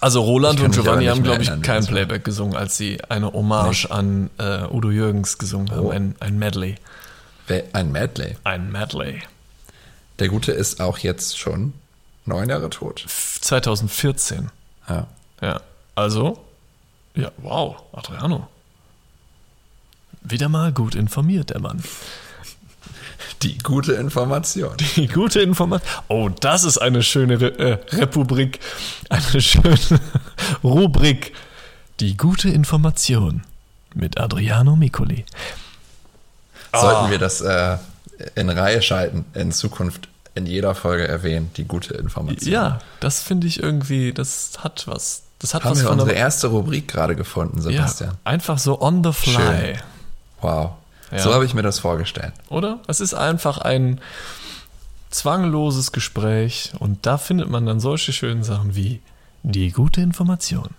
Also 0.00 0.22
Roland 0.22 0.60
und 0.60 0.72
Giovanni 0.72 1.06
haben, 1.06 1.22
glaube 1.22 1.42
ich, 1.42 1.62
kein 1.62 1.84
Playback 1.84 2.24
gesungen, 2.24 2.56
als 2.56 2.76
sie 2.76 2.98
eine 3.08 3.32
Hommage 3.32 3.84
nee. 3.84 3.94
an 3.94 4.30
äh, 4.38 4.64
Udo 4.70 4.90
Jürgens 4.90 5.38
gesungen 5.38 5.70
haben, 5.70 5.86
oh. 5.86 5.90
ein, 5.90 6.14
ein 6.20 6.38
Medley. 6.38 6.76
Ein 7.72 7.92
Medley? 7.92 8.36
Ein 8.44 8.72
Medley. 8.72 9.20
Der 10.18 10.28
Gute 10.28 10.52
ist 10.52 10.80
auch 10.80 10.98
jetzt 10.98 11.38
schon 11.38 11.74
neun 12.24 12.48
Jahre 12.48 12.70
tot. 12.70 13.04
2014. 13.40 14.50
Ja. 14.88 15.06
Ja. 15.42 15.60
Also 15.94 16.38
Ja, 17.14 17.30
wow, 17.38 17.76
Adriano. 17.92 18.48
Wieder 20.24 20.48
mal 20.48 20.72
gut 20.72 20.94
informiert, 20.94 21.50
der 21.50 21.60
Mann. 21.60 21.82
Die 23.42 23.58
gute 23.58 23.94
Information. 23.94 24.76
Die 24.96 25.08
gute 25.08 25.40
Information. 25.40 25.88
Oh, 26.08 26.28
das 26.28 26.64
ist 26.64 26.78
eine 26.78 27.02
schöne 27.02 27.40
Re 27.40 27.58
äh, 27.58 27.96
Republik. 27.96 28.60
Eine 29.08 29.40
schöne 29.40 29.76
Rubrik. 30.64 31.32
Die 32.00 32.16
gute 32.16 32.48
Information 32.50 33.42
mit 33.94 34.18
Adriano 34.18 34.76
Micoli. 34.76 35.24
Sollten 36.74 37.10
wir 37.10 37.18
das 37.18 37.40
äh, 37.40 37.76
in 38.34 38.48
Reihe 38.48 38.80
schalten, 38.80 39.24
in 39.34 39.52
Zukunft 39.52 40.08
in 40.34 40.46
jeder 40.46 40.74
Folge 40.74 41.06
erwähnen, 41.06 41.50
die 41.56 41.64
gute 41.64 41.94
Information. 41.94 42.50
Ja, 42.50 42.78
das 43.00 43.22
finde 43.22 43.46
ich 43.46 43.62
irgendwie, 43.62 44.12
das 44.12 44.52
hat 44.60 44.86
was. 44.86 45.24
Das 45.40 45.54
hat 45.54 45.64
Haben 45.64 45.72
was 45.72 45.80
wir 45.80 45.88
von 45.88 45.98
unsere 46.00 46.16
erste 46.16 46.46
Rubrik 46.46 46.88
gerade 46.88 47.16
gefunden, 47.16 47.58
ja, 47.58 47.62
Sebastian. 47.62 48.14
einfach 48.24 48.58
so 48.58 48.80
on 48.80 49.02
the 49.04 49.12
fly. 49.12 49.32
Schön. 49.34 49.78
Wow. 50.42 50.72
Ja. 51.10 51.18
So 51.20 51.32
habe 51.34 51.44
ich 51.44 51.54
mir 51.54 51.62
das 51.62 51.78
vorgestellt. 51.78 52.32
Oder? 52.48 52.80
Es 52.88 53.00
ist 53.00 53.14
einfach 53.14 53.58
ein 53.58 54.00
zwangloses 55.10 55.92
Gespräch 55.92 56.72
und 56.78 57.04
da 57.06 57.18
findet 57.18 57.50
man 57.50 57.66
dann 57.66 57.80
solche 57.80 58.12
schönen 58.12 58.44
Sachen 58.44 58.74
wie 58.76 59.00
die 59.42 59.70
gute 59.70 60.00
Information. 60.00 60.70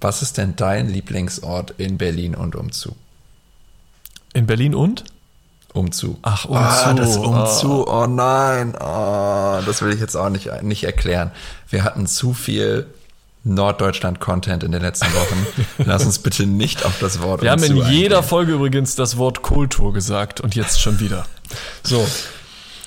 Was 0.00 0.22
ist 0.22 0.38
denn 0.38 0.56
dein 0.56 0.88
Lieblingsort 0.88 1.72
in 1.76 1.98
Berlin 1.98 2.34
und 2.34 2.56
umzu? 2.56 2.96
In 4.32 4.46
Berlin 4.46 4.74
und? 4.74 5.04
Umzu. 5.72 6.18
Ach, 6.22 6.46
Ah, 6.50 6.90
umzu. 6.90 7.02
das 7.02 7.16
Umzu. 7.16 7.86
Oh 7.88 8.06
nein. 8.06 8.74
Oh, 8.80 9.60
das 9.66 9.82
will 9.82 9.92
ich 9.92 10.00
jetzt 10.00 10.16
auch 10.16 10.30
nicht, 10.30 10.62
nicht 10.62 10.84
erklären. 10.84 11.30
Wir 11.68 11.84
hatten 11.84 12.06
zu 12.06 12.32
viel 12.32 12.86
Norddeutschland-Content 13.44 14.62
in 14.64 14.72
den 14.72 14.82
letzten 14.82 15.12
Wochen. 15.14 15.46
Lass 15.84 16.04
uns 16.04 16.18
bitte 16.18 16.46
nicht 16.46 16.84
auf 16.84 16.98
das 17.00 17.22
Wort 17.22 17.42
Wir 17.42 17.50
haben 17.50 17.62
in 17.62 17.76
jeder 17.76 18.16
eingehen. 18.18 18.22
Folge 18.28 18.52
übrigens 18.52 18.94
das 18.96 19.16
Wort 19.16 19.42
Kultur 19.42 19.92
gesagt 19.92 20.40
und 20.40 20.54
jetzt 20.54 20.80
schon 20.80 21.00
wieder. 21.00 21.24
So, 21.82 22.06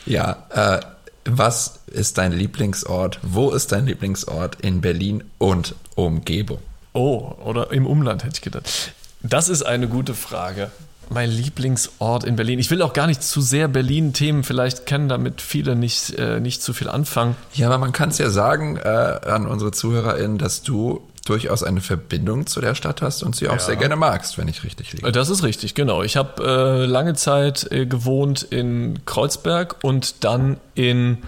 Ja, 0.05 0.43
äh, 0.49 0.79
was 1.25 1.79
ist 1.87 2.17
dein 2.17 2.31
Lieblingsort? 2.33 3.19
Wo 3.21 3.51
ist 3.51 3.71
dein 3.71 3.85
Lieblingsort 3.85 4.59
in 4.61 4.81
Berlin 4.81 5.23
und 5.37 5.75
Umgebung? 5.95 6.59
oh, 6.93 7.33
oder 7.43 7.71
im 7.71 7.87
Umland 7.87 8.23
hätte 8.23 8.35
ich 8.35 8.41
gedacht. 8.41 8.93
Das 9.23 9.49
ist 9.49 9.63
eine 9.63 9.87
gute 9.87 10.13
Frage. 10.13 10.69
Mein 11.09 11.29
Lieblingsort 11.29 12.23
in 12.23 12.35
Berlin. 12.35 12.59
Ich 12.59 12.71
will 12.71 12.81
auch 12.81 12.93
gar 12.93 13.07
nicht 13.07 13.23
zu 13.23 13.41
sehr 13.41 13.67
Berlin-Themen 13.67 14.43
vielleicht 14.43 14.85
kennen, 14.85 15.09
damit 15.09 15.41
viele 15.41 15.75
nicht, 15.75 16.17
äh, 16.17 16.39
nicht 16.39 16.61
zu 16.61 16.73
viel 16.73 16.89
anfangen. 16.89 17.35
Ja, 17.53 17.67
aber 17.67 17.77
man 17.77 17.91
kann 17.91 18.09
es 18.09 18.17
ja 18.17 18.29
sagen 18.29 18.77
äh, 18.77 18.87
an 18.87 19.47
unsere 19.47 19.71
ZuhörerInnen, 19.71 20.37
dass 20.37 20.63
du 20.63 21.01
durchaus 21.25 21.63
eine 21.63 21.81
Verbindung 21.81 22.47
zu 22.47 22.59
der 22.59 22.75
Stadt 22.75 23.01
hast 23.01 23.23
und 23.23 23.35
sie 23.35 23.47
auch 23.47 23.59
sehr 23.59 23.75
gerne 23.77 23.95
magst, 23.95 24.37
wenn 24.37 24.47
ich 24.47 24.63
richtig 24.63 24.93
liege. 24.93 25.11
Das 25.11 25.29
ist 25.29 25.43
richtig, 25.43 25.73
genau. 25.73 26.03
Ich 26.03 26.17
habe 26.17 26.43
äh, 26.43 26.85
lange 26.85 27.13
Zeit 27.13 27.71
äh, 27.71 27.85
gewohnt 27.85 28.43
in 28.43 28.99
Kreuzberg 29.05 29.77
und 29.83 30.23
dann 30.23 30.57
in 30.75 31.19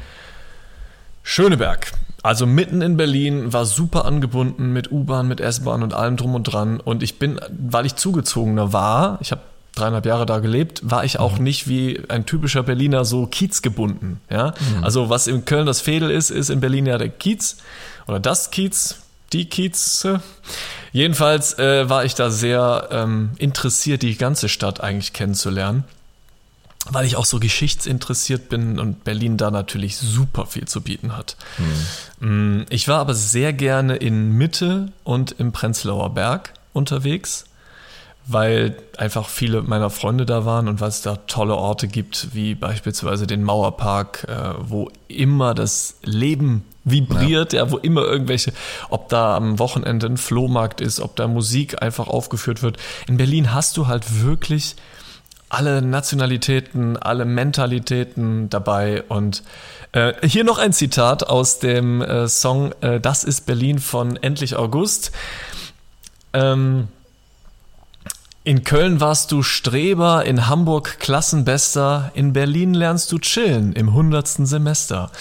Schöneberg. 1.23 1.91
Also 2.23 2.45
mitten 2.45 2.81
in 2.81 2.97
Berlin, 2.97 3.53
war 3.53 3.65
super 3.65 4.05
angebunden 4.05 4.73
mit 4.73 4.91
U-Bahn, 4.91 5.27
mit 5.27 5.39
S-Bahn 5.39 5.83
und 5.83 5.93
allem 5.93 6.17
drum 6.17 6.33
und 6.33 6.43
dran. 6.43 6.79
Und 6.79 7.03
ich 7.03 7.19
bin, 7.19 7.39
weil 7.49 7.85
ich 7.85 7.95
zugezogener 7.95 8.73
war, 8.73 9.19
ich 9.21 9.31
habe 9.31 9.41
dreieinhalb 9.75 10.05
Jahre 10.05 10.25
da 10.25 10.39
gelebt, 10.39 10.81
war 10.83 11.03
ich 11.03 11.19
auch 11.19 11.37
nicht 11.37 11.67
wie 11.67 12.01
ein 12.07 12.25
typischer 12.25 12.63
Berliner 12.63 13.05
so 13.05 13.27
kiezgebunden. 13.27 14.19
Ja? 14.29 14.53
Also 14.81 15.09
was 15.09 15.27
in 15.27 15.45
Köln 15.45 15.65
das 15.65 15.81
Fädel 15.81 16.09
ist, 16.09 16.29
ist 16.31 16.49
in 16.49 16.59
Berlin 16.61 16.85
ja 16.85 16.97
der 16.97 17.09
Kiez 17.09 17.57
oder 18.07 18.19
das 18.19 18.51
Kiez, 18.51 18.95
die 19.33 19.45
Kieze. 19.45 20.21
Jedenfalls 20.91 21.59
äh, 21.59 21.89
war 21.89 22.05
ich 22.05 22.15
da 22.15 22.29
sehr 22.29 22.87
ähm, 22.91 23.31
interessiert, 23.37 24.01
die 24.01 24.15
ganze 24.15 24.49
Stadt 24.49 24.81
eigentlich 24.81 25.13
kennenzulernen 25.13 25.83
weil 26.89 27.05
ich 27.05 27.15
auch 27.15 27.25
so 27.25 27.39
geschichtsinteressiert 27.39 28.47
bin 28.49 28.79
und 28.79 29.03
Berlin 29.03 29.37
da 29.37 29.49
natürlich 29.49 29.97
super 29.97 30.45
viel 30.45 30.65
zu 30.67 30.81
bieten 30.81 31.17
hat. 31.17 31.35
Mm, 32.19 32.61
Ich 32.69 32.87
war 32.87 32.99
aber 32.99 33.15
sehr 33.15 33.53
gerne 33.53 33.95
in 33.95 34.31
Mitte 34.33 34.91
und 35.03 35.31
im 35.39 35.51
Prenzlauer 35.51 36.13
Berg 36.13 36.53
unterwegs, 36.73 37.45
weil 38.27 38.75
einfach 38.97 39.29
viele 39.29 39.61
meiner 39.61 39.89
Freunde 39.89 40.25
da 40.25 40.45
waren 40.45 40.67
und 40.67 40.81
weil 40.81 40.89
es 40.89 41.01
da 41.01 41.17
tolle 41.27 41.55
Orte 41.55 41.87
gibt, 41.87 42.33
wie 42.33 42.55
beispielsweise 42.55 43.27
den 43.27 43.43
Mauerpark, 43.43 44.25
äh, 44.27 44.53
wo 44.59 44.89
immer 45.07 45.53
das 45.53 45.97
Leben 46.03 46.65
vibriert, 46.83 47.53
ja. 47.53 47.71
wo 47.71 47.77
immer 47.77 48.01
irgendwelche, 48.01 48.53
ob 48.89 49.09
da 49.09 49.35
am 49.35 49.59
Wochenende 49.59 50.07
ein 50.07 50.17
Flohmarkt 50.17 50.81
ist, 50.81 50.99
ob 50.99 51.15
da 51.15 51.27
Musik 51.27 51.81
einfach 51.81 52.07
aufgeführt 52.07 52.63
wird. 52.63 52.77
In 53.07 53.17
Berlin 53.17 53.53
hast 53.53 53.77
du 53.77 53.87
halt 53.87 54.23
wirklich 54.23 54.75
alle 55.49 55.81
Nationalitäten, 55.81 56.97
alle 56.97 57.25
Mentalitäten 57.25 58.49
dabei. 58.49 59.03
Und 59.03 59.43
äh, 59.91 60.13
hier 60.27 60.43
noch 60.43 60.57
ein 60.57 60.73
Zitat 60.73 61.27
aus 61.27 61.59
dem 61.59 62.01
äh, 62.01 62.27
Song 62.27 62.73
äh, 62.81 62.99
Das 62.99 63.23
ist 63.23 63.45
Berlin 63.45 63.79
von 63.79 64.17
Endlich 64.17 64.55
August. 64.55 65.11
Ähm, 66.33 66.87
in 68.45 68.63
Köln 68.63 69.01
warst 69.01 69.31
du 69.31 69.41
Streber, 69.41 70.23
in 70.23 70.47
Hamburg 70.47 70.99
Klassenbester, 70.99 72.11
in 72.13 72.31
Berlin 72.31 72.75
lernst 72.75 73.11
du 73.11 73.17
chillen 73.17 73.73
im 73.73 73.93
hundertsten 73.93 74.45
Semester. 74.45 75.11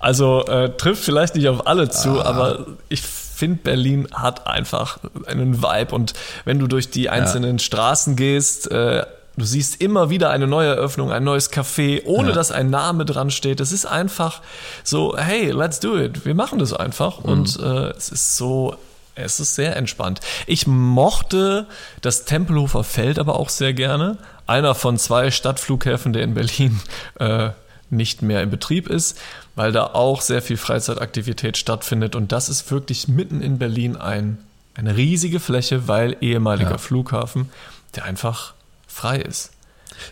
Also 0.00 0.44
äh, 0.46 0.76
trifft 0.76 1.04
vielleicht 1.04 1.36
nicht 1.36 1.48
auf 1.48 1.66
alle 1.68 1.88
zu, 1.90 2.20
aber 2.24 2.66
ich 2.88 3.02
finde, 3.02 3.62
Berlin 3.62 4.08
hat 4.12 4.48
einfach 4.48 4.98
einen 5.26 5.62
Vibe. 5.62 5.94
Und 5.94 6.14
wenn 6.44 6.58
du 6.58 6.66
durch 6.66 6.90
die 6.90 7.08
einzelnen 7.08 7.60
Straßen 7.60 8.16
gehst, 8.16 8.68
äh, 8.72 9.06
du 9.36 9.44
siehst 9.44 9.80
immer 9.80 10.10
wieder 10.10 10.30
eine 10.30 10.48
neue 10.48 10.74
Eröffnung, 10.74 11.12
ein 11.12 11.22
neues 11.22 11.52
Café, 11.52 12.02
ohne 12.04 12.30
Ja. 12.30 12.34
dass 12.34 12.50
ein 12.50 12.68
Name 12.70 13.04
dran 13.04 13.30
steht. 13.30 13.60
Es 13.60 13.70
ist 13.70 13.86
einfach 13.86 14.42
so, 14.82 15.16
hey, 15.16 15.52
let's 15.52 15.78
do 15.78 15.96
it. 15.96 16.24
Wir 16.26 16.34
machen 16.34 16.58
das 16.58 16.72
einfach. 16.72 17.18
Und 17.18 17.60
äh, 17.60 17.90
es 17.90 18.08
ist 18.08 18.36
so 18.36 18.74
es 19.14 19.40
ist 19.40 19.54
sehr 19.54 19.76
entspannt. 19.76 20.20
Ich 20.46 20.66
mochte 20.66 21.66
das 22.00 22.24
Tempelhofer 22.24 22.84
Feld 22.84 23.18
aber 23.18 23.38
auch 23.38 23.48
sehr 23.48 23.72
gerne. 23.74 24.18
Einer 24.46 24.74
von 24.74 24.98
zwei 24.98 25.30
Stadtflughäfen, 25.30 26.12
der 26.12 26.22
in 26.22 26.34
Berlin 26.34 26.80
äh, 27.18 27.50
nicht 27.90 28.22
mehr 28.22 28.42
in 28.42 28.50
Betrieb 28.50 28.88
ist, 28.88 29.18
weil 29.54 29.70
da 29.72 29.84
auch 29.86 30.20
sehr 30.22 30.40
viel 30.42 30.56
Freizeitaktivität 30.56 31.56
stattfindet. 31.58 32.16
Und 32.16 32.32
das 32.32 32.48
ist 32.48 32.70
wirklich 32.70 33.06
mitten 33.08 33.42
in 33.42 33.58
Berlin 33.58 33.96
ein, 33.96 34.38
eine 34.74 34.96
riesige 34.96 35.40
Fläche, 35.40 35.88
weil 35.88 36.16
ehemaliger 36.22 36.70
Ja. 36.72 36.78
Flughafen, 36.78 37.50
der 37.94 38.04
einfach 38.06 38.54
frei 38.88 39.18
ist. 39.18 39.50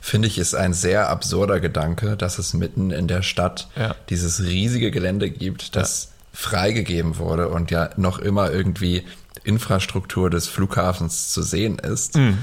Finde 0.03 0.29
ich, 0.29 0.37
ist 0.39 0.55
ein 0.55 0.75
sehr 0.75 1.09
absurder 1.09 1.59
Gedanke, 1.59 2.17
dass 2.17 2.39
es 2.39 2.53
mitten 2.53 2.91
in 2.91 3.09
der 3.09 3.23
Stadt 3.23 3.69
Ja. 3.77 3.95
dieses 4.11 4.43
riesige 4.43 4.91
Gelände 4.91 5.31
gibt, 5.31 5.75
das 5.75 6.10
freigegeben 6.33 7.19
wurde 7.19 7.49
und 7.49 7.71
ja 7.71 7.91
noch 7.97 8.19
immer 8.19 8.51
irgendwie 8.51 9.05
Infrastruktur 9.45 10.31
des 10.31 10.49
Flughafens 10.49 11.33
zu 11.33 11.43
sehen 11.43 11.79
ist. 11.79 12.17
Mhm. 12.17 12.39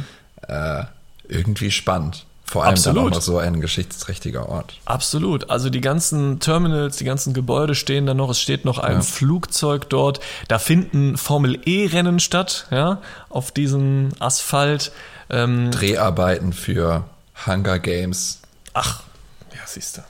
Äh, 0.47 0.83
irgendwie 1.27 1.71
spannend. 1.71 2.25
Vor 2.49 2.63
allem 2.63 2.75
dann 2.75 2.91
Absolut. 2.91 3.11
auch 3.11 3.15
noch 3.15 3.21
so 3.21 3.37
ein 3.39 3.59
geschichtsträchtiger 3.59 4.47
Ort. 4.47 4.79
Absolut. 4.85 5.49
Also 5.49 5.69
die 5.69 5.81
ganzen 5.81 6.39
Terminals, 6.39 6.95
die 6.95 7.03
ganzen 7.03 7.33
Gebäude 7.33 7.75
stehen 7.75 8.05
da 8.05 8.13
noch. 8.13 8.29
Es 8.29 8.39
steht 8.39 8.63
noch 8.63 8.79
ein 8.79 9.01
Flugzeug 9.01 9.89
dort. 9.89 10.21
Da 10.47 10.57
finden 10.57 11.17
Formel 11.17 11.59
E-Rennen 11.65 12.21
statt, 12.21 12.67
ja, 12.71 13.01
auf 13.27 13.51
diesem 13.51 14.09
Asphalt. 14.19 14.93
Ähm, 15.29 15.71
Dreharbeiten 15.71 16.53
für 16.53 17.03
Hunger 17.45 17.79
Games. 17.79 18.39
ach, 18.73 19.03
ja, 19.53 19.59
siehst 19.65 19.97
du. 19.97 20.01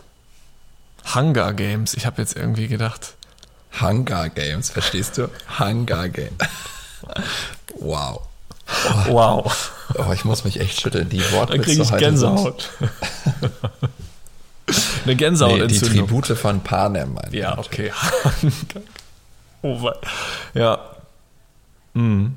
Hunger 1.16 1.54
Games. 1.54 1.96
Ich 1.96 2.06
habe 2.06 2.22
jetzt 2.22 2.38
irgendwie 2.38 2.68
gedacht. 2.68 3.16
Hunger 3.82 4.30
Games, 4.30 4.70
verstehst 4.70 5.18
du? 5.18 5.30
Hunger 5.60 6.10
Games. 6.10 6.32
wow. 7.80 8.22
Wow. 9.08 9.72
Oh, 9.96 10.12
ich 10.14 10.26
muss 10.26 10.44
mich 10.44 10.60
echt 10.60 10.82
schütteln. 10.82 11.08
Die 11.10 11.20
Da 11.20 11.32
Wortwitze 11.32 11.64
kriege 11.64 11.82
ich 11.84 11.98
Gänsehaut. 11.98 12.70
Eine 15.06 15.16
Sind, 15.16 15.58
nee, 15.60 15.68
die. 15.68 15.80
Tribute 15.80 16.28
von 16.38 16.62
Panem. 16.62 17.14
meine 17.14 17.30
ich. 17.32 17.36
ja, 17.40 17.58
okay. 17.58 17.92
oh, 19.62 19.82
wei- 19.82 19.96
ja. 20.54 20.80
Mhm. 21.94 22.36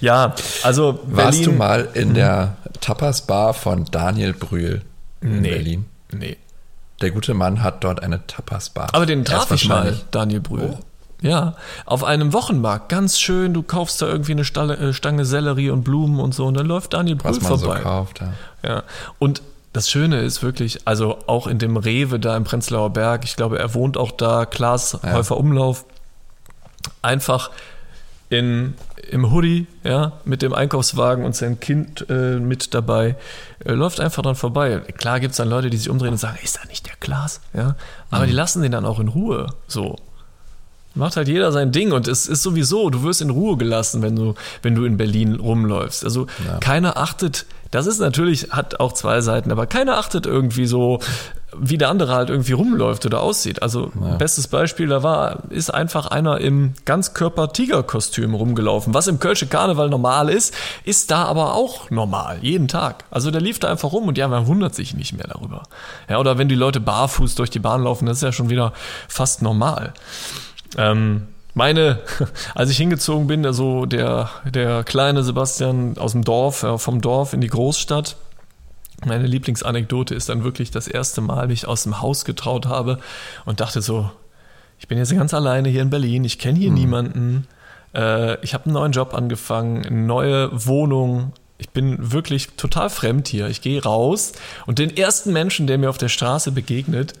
Ja, 0.00 0.34
also 0.64 0.98
Warst 1.04 1.38
Berlin, 1.38 1.44
du 1.44 1.52
mal 1.52 1.88
in 1.94 2.14
der 2.14 2.56
Tapas-Bar 2.80 3.54
von 3.54 3.84
Daniel 3.86 4.32
Brühl 4.34 4.82
in 5.20 5.40
Nee. 5.40 5.50
Berlin? 5.50 5.84
Nee. 6.10 6.36
Der 7.02 7.10
gute 7.10 7.34
Mann 7.34 7.62
hat 7.62 7.84
dort 7.84 8.02
eine 8.02 8.26
Tapas-Bar. 8.26 8.88
Aber 8.92 9.06
den 9.06 9.24
traf 9.24 9.50
ich 9.50 9.68
mal, 9.68 9.98
Daniel 10.10 10.40
Brühl. 10.40 10.76
Oh. 10.78 10.78
Ja, 11.20 11.54
auf 11.84 12.02
einem 12.02 12.32
Wochenmarkt, 12.32 12.88
ganz 12.88 13.20
schön. 13.20 13.54
Du 13.54 13.62
kaufst 13.62 14.02
da 14.02 14.06
irgendwie 14.06 14.32
eine 14.32 14.44
Stalle, 14.44 14.76
äh, 14.76 14.92
Stange 14.92 15.24
Sellerie 15.24 15.70
und 15.70 15.84
Blumen 15.84 16.18
und 16.18 16.34
so, 16.34 16.46
und 16.46 16.54
dann 16.56 16.66
läuft 16.66 16.94
Daniel 16.94 17.16
Brühl 17.16 17.30
Was 17.30 17.40
man 17.40 17.58
so 17.58 17.66
vorbei. 17.66 17.80
kauft. 17.80 18.20
Ja. 18.20 18.32
ja, 18.68 18.82
und 19.20 19.42
das 19.72 19.88
Schöne 19.88 20.20
ist 20.20 20.42
wirklich, 20.42 20.86
also 20.86 21.18
auch 21.28 21.46
in 21.46 21.58
dem 21.58 21.76
Rewe 21.76 22.18
da 22.18 22.36
im 22.36 22.44
Prenzlauer 22.44 22.90
Berg, 22.90 23.24
ich 23.24 23.36
glaube, 23.36 23.58
er 23.58 23.72
wohnt 23.74 23.96
auch 23.96 24.10
da, 24.10 24.46
Klaas 24.46 24.98
Ja. 25.02 25.12
Häufer 25.12 25.36
Umlauf, 25.36 25.84
einfach 27.02 27.50
in, 28.32 28.74
im 29.10 29.30
Hoodie, 29.30 29.66
ja, 29.84 30.12
mit 30.24 30.42
dem 30.42 30.54
Einkaufswagen 30.54 31.24
und 31.24 31.36
sein 31.36 31.60
Kind 31.60 32.06
äh, 32.08 32.38
mit 32.38 32.74
dabei, 32.74 33.16
äh, 33.64 33.72
läuft 33.72 34.00
einfach 34.00 34.22
dann 34.22 34.34
vorbei. 34.34 34.80
Klar 34.96 35.20
gibt 35.20 35.32
es 35.32 35.36
dann 35.36 35.48
Leute, 35.48 35.70
die 35.70 35.76
sich 35.76 35.90
umdrehen 35.90 36.12
und 36.12 36.18
sagen, 36.18 36.38
ist 36.42 36.56
da 36.56 36.66
nicht 36.68 36.86
der 36.86 36.94
Klaas? 36.98 37.40
Ja, 37.54 37.76
aber 38.10 38.24
mhm. 38.24 38.28
die 38.28 38.34
lassen 38.34 38.62
den 38.62 38.72
dann 38.72 38.86
auch 38.86 38.98
in 38.98 39.08
Ruhe, 39.08 39.48
so. 39.66 39.96
Macht 40.94 41.16
halt 41.16 41.28
jeder 41.28 41.52
sein 41.52 41.72
Ding 41.72 41.92
und 41.92 42.06
es 42.06 42.26
ist 42.26 42.42
sowieso, 42.42 42.90
du 42.90 43.02
wirst 43.02 43.22
in 43.22 43.30
Ruhe 43.30 43.56
gelassen, 43.56 44.02
wenn 44.02 44.14
du, 44.14 44.34
wenn 44.62 44.74
du 44.74 44.84
in 44.84 44.96
Berlin 44.96 45.36
rumläufst. 45.36 46.04
Also 46.04 46.26
ja. 46.46 46.58
keiner 46.58 46.96
achtet, 46.98 47.46
das 47.70 47.86
ist 47.86 47.98
natürlich, 47.98 48.50
hat 48.50 48.80
auch 48.80 48.92
zwei 48.92 49.22
Seiten, 49.22 49.50
aber 49.50 49.66
keiner 49.66 49.96
achtet 49.96 50.26
irgendwie 50.26 50.66
so, 50.66 51.00
wie 51.56 51.78
der 51.78 51.88
andere 51.88 52.14
halt 52.14 52.30
irgendwie 52.30 52.52
rumläuft 52.52 53.06
oder 53.06 53.20
aussieht. 53.20 53.62
Also 53.62 53.92
ja. 54.00 54.16
bestes 54.16 54.48
Beispiel, 54.48 54.88
da 54.88 55.02
war, 55.02 55.44
ist 55.50 55.72
einfach 55.72 56.06
einer 56.06 56.38
im 56.40 56.74
Ganzkörper-Tiger-Kostüm 56.84 58.34
rumgelaufen. 58.34 58.94
Was 58.94 59.06
im 59.06 59.18
Kölsche 59.18 59.46
Karneval 59.46 59.88
normal 59.90 60.28
ist, 60.28 60.54
ist 60.84 61.10
da 61.10 61.24
aber 61.24 61.54
auch 61.54 61.90
normal, 61.90 62.38
jeden 62.40 62.68
Tag. 62.68 63.04
Also 63.10 63.30
der 63.30 63.40
lief 63.40 63.58
da 63.58 63.68
einfach 63.68 63.92
rum 63.92 64.08
und 64.08 64.18
ja, 64.18 64.28
man 64.28 64.46
wundert 64.46 64.74
sich 64.74 64.94
nicht 64.94 65.12
mehr 65.12 65.26
darüber. 65.26 65.62
Ja, 66.08 66.18
oder 66.18 66.38
wenn 66.38 66.48
die 66.48 66.54
Leute 66.54 66.80
barfuß 66.80 67.34
durch 67.34 67.50
die 67.50 67.58
Bahn 67.58 67.84
laufen, 67.84 68.06
das 68.06 68.18
ist 68.18 68.22
ja 68.22 68.32
schon 68.32 68.50
wieder 68.50 68.72
fast 69.08 69.42
normal. 69.42 69.92
Ähm, 70.78 71.28
meine, 71.54 72.00
als 72.54 72.70
ich 72.70 72.76
hingezogen 72.76 73.26
bin, 73.26 73.44
also 73.44 73.86
der, 73.86 74.30
der 74.44 74.84
kleine 74.84 75.22
Sebastian 75.22 75.98
aus 75.98 76.12
dem 76.12 76.24
Dorf, 76.24 76.62
äh, 76.62 76.78
vom 76.78 77.00
Dorf 77.00 77.32
in 77.32 77.40
die 77.40 77.48
Großstadt, 77.48 78.16
meine 79.04 79.26
Lieblingsanekdote 79.26 80.14
ist 80.14 80.28
dann 80.28 80.44
wirklich 80.44 80.70
das 80.70 80.86
erste 80.86 81.20
Mal, 81.20 81.48
wie 81.48 81.54
ich 81.54 81.66
aus 81.66 81.82
dem 81.82 82.00
Haus 82.00 82.24
getraut 82.24 82.66
habe 82.66 83.00
und 83.44 83.60
dachte 83.60 83.82
so, 83.82 84.10
ich 84.78 84.88
bin 84.88 84.98
jetzt 84.98 85.14
ganz 85.14 85.34
alleine 85.34 85.68
hier 85.68 85.82
in 85.82 85.90
Berlin, 85.90 86.24
ich 86.24 86.38
kenne 86.38 86.58
hier 86.58 86.70
mhm. 86.70 86.76
niemanden, 86.76 87.46
äh, 87.94 88.42
ich 88.44 88.54
habe 88.54 88.66
einen 88.66 88.74
neuen 88.74 88.92
Job 88.92 89.14
angefangen, 89.14 89.84
eine 89.84 90.06
neue 90.06 90.50
Wohnung, 90.66 91.32
ich 91.58 91.70
bin 91.70 92.12
wirklich 92.12 92.48
total 92.56 92.90
fremd 92.90 93.28
hier. 93.28 93.46
Ich 93.46 93.62
gehe 93.62 93.80
raus 93.80 94.32
und 94.66 94.80
den 94.80 94.96
ersten 94.96 95.32
Menschen, 95.32 95.68
der 95.68 95.78
mir 95.78 95.90
auf 95.90 95.98
der 95.98 96.08
Straße 96.08 96.50
begegnet, 96.50 97.12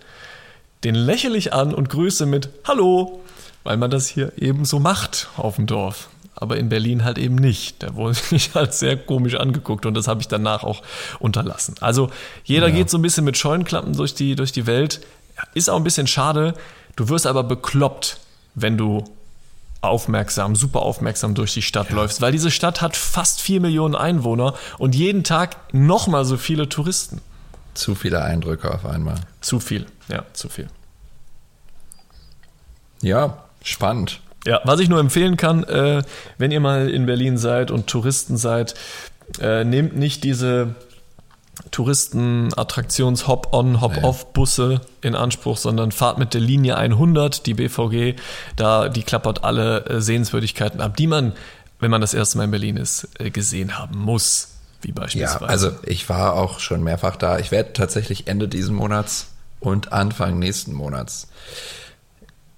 den 0.82 0.96
lächle 0.96 1.36
ich 1.36 1.52
an 1.52 1.72
und 1.72 1.88
grüße 1.88 2.26
mit 2.26 2.48
Hallo 2.66 3.20
weil 3.64 3.76
man 3.76 3.90
das 3.90 4.08
hier 4.08 4.32
eben 4.36 4.64
so 4.64 4.78
macht 4.78 5.28
auf 5.36 5.56
dem 5.56 5.66
Dorf. 5.66 6.08
Aber 6.34 6.56
in 6.56 6.68
Berlin 6.68 7.04
halt 7.04 7.18
eben 7.18 7.36
nicht. 7.36 7.82
Da 7.82 7.94
wurde 7.94 8.18
ich 8.30 8.54
halt 8.54 8.74
sehr 8.74 8.96
komisch 8.96 9.34
angeguckt 9.34 9.86
und 9.86 9.94
das 9.94 10.08
habe 10.08 10.20
ich 10.20 10.28
danach 10.28 10.64
auch 10.64 10.82
unterlassen. 11.18 11.74
Also 11.80 12.10
jeder 12.44 12.68
ja. 12.68 12.74
geht 12.74 12.90
so 12.90 12.98
ein 12.98 13.02
bisschen 13.02 13.24
mit 13.24 13.36
Scheunenklappen 13.36 13.94
durch 13.94 14.14
die, 14.14 14.34
durch 14.34 14.52
die 14.52 14.66
Welt. 14.66 15.00
Ist 15.54 15.70
auch 15.70 15.76
ein 15.76 15.84
bisschen 15.84 16.06
schade. 16.06 16.54
Du 16.96 17.08
wirst 17.08 17.26
aber 17.26 17.44
bekloppt, 17.44 18.18
wenn 18.54 18.76
du 18.76 19.04
aufmerksam, 19.82 20.54
super 20.54 20.82
aufmerksam 20.82 21.34
durch 21.34 21.52
die 21.54 21.62
Stadt 21.62 21.90
ja. 21.90 21.96
läufst, 21.96 22.20
weil 22.20 22.32
diese 22.32 22.50
Stadt 22.50 22.80
hat 22.80 22.96
fast 22.96 23.40
vier 23.40 23.60
Millionen 23.60 23.94
Einwohner 23.94 24.54
und 24.78 24.94
jeden 24.94 25.24
Tag 25.24 25.56
nochmal 25.74 26.24
so 26.24 26.36
viele 26.36 26.68
Touristen. 26.68 27.20
Zu 27.74 27.94
viele 27.94 28.22
Eindrücke 28.22 28.72
auf 28.72 28.86
einmal. 28.86 29.16
Zu 29.40 29.58
viel, 29.58 29.86
ja, 30.08 30.24
zu 30.32 30.48
viel. 30.48 30.68
Ja, 33.00 33.44
Spannend. 33.62 34.20
Ja, 34.46 34.60
was 34.64 34.80
ich 34.80 34.88
nur 34.88 34.98
empfehlen 34.98 35.36
kann, 35.36 35.62
äh, 35.64 36.02
wenn 36.38 36.50
ihr 36.50 36.60
mal 36.60 36.90
in 36.90 37.06
Berlin 37.06 37.38
seid 37.38 37.70
und 37.70 37.86
Touristen 37.86 38.36
seid, 38.36 38.74
äh, 39.40 39.64
nehmt 39.64 39.96
nicht 39.96 40.24
diese 40.24 40.74
Touristenattraktions 41.70 43.28
Hop-on, 43.28 43.80
Hop-off-Busse 43.80 44.80
in 45.00 45.14
Anspruch, 45.14 45.56
sondern 45.56 45.92
fahrt 45.92 46.18
mit 46.18 46.34
der 46.34 46.40
Linie 46.40 46.76
100, 46.76 47.46
die 47.46 47.54
BVG, 47.54 48.16
da 48.56 48.88
die 48.88 49.02
klappert 49.02 49.44
alle 49.44 49.84
äh, 49.86 50.00
Sehenswürdigkeiten 50.00 50.80
ab, 50.80 50.96
die 50.96 51.06
man, 51.06 51.32
wenn 51.78 51.90
man 51.90 52.00
das 52.00 52.14
erste 52.14 52.38
Mal 52.38 52.44
in 52.44 52.50
Berlin 52.50 52.76
ist, 52.76 53.08
äh, 53.18 53.30
gesehen 53.30 53.78
haben 53.78 53.98
muss, 53.98 54.48
wie 54.80 54.92
beispielsweise. 54.92 55.44
Ja, 55.44 55.50
also 55.50 55.70
ich 55.84 56.08
war 56.08 56.34
auch 56.34 56.58
schon 56.58 56.82
mehrfach 56.82 57.16
da. 57.16 57.38
Ich 57.38 57.52
werde 57.52 57.72
tatsächlich 57.74 58.26
Ende 58.26 58.48
diesen 58.48 58.74
Monats 58.74 59.28
und 59.60 59.92
Anfang 59.92 60.38
nächsten 60.38 60.72
Monats 60.72 61.28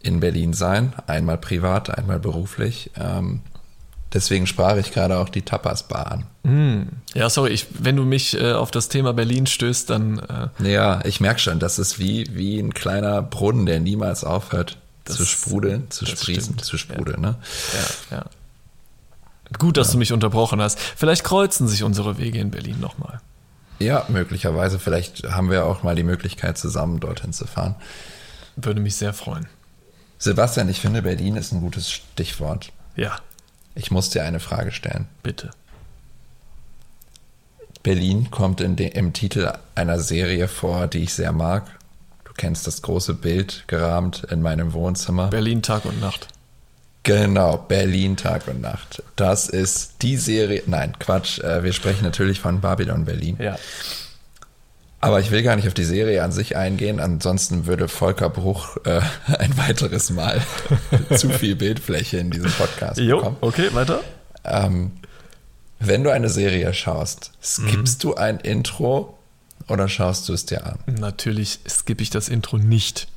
in 0.04 0.20
Berlin 0.20 0.52
sein, 0.52 0.92
einmal 1.06 1.38
privat, 1.38 1.96
einmal 1.96 2.20
beruflich. 2.20 2.90
Ähm, 2.96 3.40
deswegen 4.12 4.46
sprach 4.46 4.76
ich 4.76 4.92
gerade 4.92 5.18
auch 5.18 5.28
die 5.28 5.42
Tapas-Bar 5.42 6.12
an. 6.12 6.24
Mm. 6.42 6.88
Ja, 7.14 7.30
sorry, 7.30 7.50
ich, 7.50 7.66
wenn 7.78 7.96
du 7.96 8.04
mich 8.04 8.38
äh, 8.38 8.52
auf 8.52 8.70
das 8.70 8.88
Thema 8.88 9.14
Berlin 9.14 9.46
stößt, 9.46 9.88
dann. 9.88 10.18
Äh, 10.60 10.70
ja, 10.72 11.04
ich 11.04 11.20
merke 11.20 11.40
schon, 11.40 11.58
das 11.58 11.78
ist 11.78 11.98
wie, 11.98 12.26
wie 12.32 12.58
ein 12.58 12.74
kleiner 12.74 13.22
Brunnen, 13.22 13.66
der 13.66 13.80
niemals 13.80 14.24
aufhört 14.24 14.78
das, 15.04 15.16
zu 15.16 15.24
sprudeln, 15.24 15.90
zu 15.90 16.06
sprießen, 16.06 16.42
stimmt. 16.42 16.64
zu 16.64 16.76
sprudeln. 16.78 17.22
Ja. 17.22 17.30
Ne? 17.30 17.36
Ja, 18.10 18.16
ja. 18.16 18.24
Gut, 19.58 19.76
dass 19.76 19.88
ja. 19.88 19.92
du 19.92 19.98
mich 19.98 20.12
unterbrochen 20.12 20.60
hast. 20.60 20.78
Vielleicht 20.78 21.24
kreuzen 21.24 21.68
sich 21.68 21.82
unsere 21.82 22.18
Wege 22.18 22.38
in 22.38 22.50
Berlin 22.50 22.80
nochmal. 22.80 23.20
Ja, 23.78 24.04
möglicherweise. 24.08 24.78
Vielleicht 24.78 25.24
haben 25.24 25.50
wir 25.50 25.66
auch 25.66 25.82
mal 25.82 25.94
die 25.94 26.02
Möglichkeit, 26.02 26.58
zusammen 26.58 27.00
dorthin 27.00 27.32
zu 27.32 27.46
fahren. 27.46 27.74
Würde 28.56 28.80
mich 28.80 28.96
sehr 28.96 29.12
freuen. 29.12 29.46
Sebastian, 30.18 30.68
ich 30.68 30.80
finde, 30.80 31.02
Berlin 31.02 31.36
ist 31.36 31.52
ein 31.52 31.60
gutes 31.60 31.90
Stichwort. 31.90 32.72
Ja. 32.96 33.18
Ich 33.74 33.90
muss 33.90 34.10
dir 34.10 34.24
eine 34.24 34.40
Frage 34.40 34.72
stellen. 34.72 35.06
Bitte. 35.22 35.50
Berlin 37.82 38.30
kommt 38.30 38.60
in 38.60 38.76
de, 38.76 38.88
im 38.88 39.12
Titel 39.12 39.52
einer 39.74 40.00
Serie 40.00 40.48
vor, 40.48 40.86
die 40.86 41.00
ich 41.00 41.12
sehr 41.12 41.32
mag. 41.32 41.66
Du 42.24 42.32
kennst 42.36 42.66
das 42.66 42.82
große 42.82 43.14
Bild 43.14 43.64
gerahmt 43.66 44.24
in 44.30 44.40
meinem 44.40 44.72
Wohnzimmer. 44.72 45.28
Berlin 45.28 45.60
Tag 45.60 45.84
und 45.84 46.00
Nacht. 46.00 46.28
Genau, 47.02 47.58
Berlin 47.58 48.16
Tag 48.16 48.48
und 48.48 48.62
Nacht. 48.62 49.02
Das 49.16 49.50
ist 49.50 49.96
die 50.00 50.16
Serie. 50.16 50.62
Nein, 50.66 50.98
Quatsch. 50.98 51.38
Äh, 51.40 51.62
wir 51.62 51.74
sprechen 51.74 52.02
natürlich 52.02 52.40
von 52.40 52.62
Babylon 52.62 53.04
Berlin. 53.04 53.36
Ja. 53.38 53.58
Aber 55.04 55.20
ich 55.20 55.30
will 55.30 55.42
gar 55.42 55.56
nicht 55.56 55.68
auf 55.68 55.74
die 55.74 55.84
Serie 55.84 56.22
an 56.22 56.32
sich 56.32 56.56
eingehen, 56.56 56.98
ansonsten 56.98 57.66
würde 57.66 57.88
Volker 57.88 58.30
Bruch 58.30 58.76
äh, 58.84 59.00
ein 59.38 59.56
weiteres 59.56 60.10
Mal 60.10 60.40
zu 61.16 61.28
viel 61.28 61.56
Bildfläche 61.56 62.18
in 62.18 62.30
diesem 62.30 62.50
Podcast 62.50 62.98
jo, 62.98 63.18
bekommen. 63.18 63.36
Okay, 63.40 63.68
weiter. 63.72 64.00
Ähm, 64.44 64.92
wenn 65.78 66.04
du 66.04 66.10
eine 66.10 66.28
Serie 66.28 66.72
schaust, 66.72 67.32
skippst 67.42 68.04
mhm. 68.04 68.08
du 68.08 68.14
ein 68.14 68.40
Intro 68.40 69.18
oder 69.68 69.88
schaust 69.88 70.28
du 70.28 70.32
es 70.32 70.46
dir 70.46 70.64
an? 70.66 70.78
Natürlich 70.86 71.60
skippe 71.68 72.02
ich 72.02 72.10
das 72.10 72.28
Intro 72.28 72.56
nicht, 72.56 73.08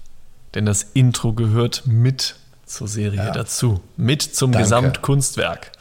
denn 0.55 0.65
das 0.65 0.83
Intro 0.93 1.33
gehört 1.33 1.83
mit 1.85 2.35
zur 2.65 2.87
Serie 2.87 3.17
ja. 3.17 3.31
dazu, 3.31 3.81
mit 3.95 4.21
zum 4.21 4.51
Danke. 4.51 4.65
Gesamtkunstwerk. 4.65 5.71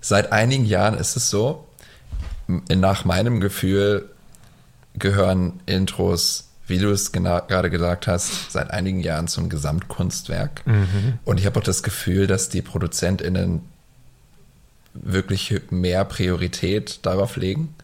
Seit 0.00 0.32
einigen 0.32 0.66
Jahren 0.66 0.98
ist 0.98 1.16
es 1.16 1.30
so, 1.30 1.66
nach 2.46 3.04
meinem 3.04 3.40
Gefühl 3.40 4.10
gehören 4.98 5.60
Intros, 5.66 6.48
wie 6.66 6.78
du 6.78 6.90
es 6.90 7.12
gerade 7.12 7.70
gesagt 7.70 8.06
hast, 8.06 8.50
seit 8.50 8.70
einigen 8.70 9.00
Jahren 9.00 9.28
zum 9.28 9.48
Gesamtkunstwerk. 9.48 10.66
Mhm. 10.66 11.18
Und 11.24 11.38
ich 11.38 11.46
habe 11.46 11.60
auch 11.60 11.64
das 11.64 11.82
Gefühl, 11.82 12.26
dass 12.26 12.48
die 12.48 12.62
ProduzentInnen 12.62 13.62
wirklich 14.94 15.54
mehr 15.70 16.04
Priorität 16.04 17.00
darauf 17.02 17.36
legen. 17.36 17.74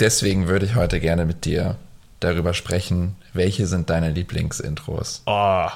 Deswegen 0.00 0.48
würde 0.48 0.66
ich 0.66 0.74
heute 0.74 1.00
gerne 1.00 1.24
mit 1.24 1.44
dir 1.44 1.76
darüber 2.20 2.54
sprechen, 2.54 3.16
welche 3.32 3.66
sind 3.66 3.90
deine 3.90 4.10
Lieblingsintros? 4.10 5.22
Oh. 5.26 5.68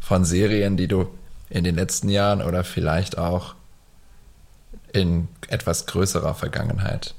Von 0.00 0.24
Serien, 0.24 0.76
die 0.76 0.88
du 0.88 1.08
in 1.48 1.64
den 1.64 1.76
letzten 1.76 2.08
Jahren 2.08 2.42
oder 2.42 2.64
vielleicht 2.64 3.18
auch 3.18 3.54
in 4.92 5.28
etwas 5.48 5.86
größerer 5.86 6.34
Vergangenheit 6.34 7.14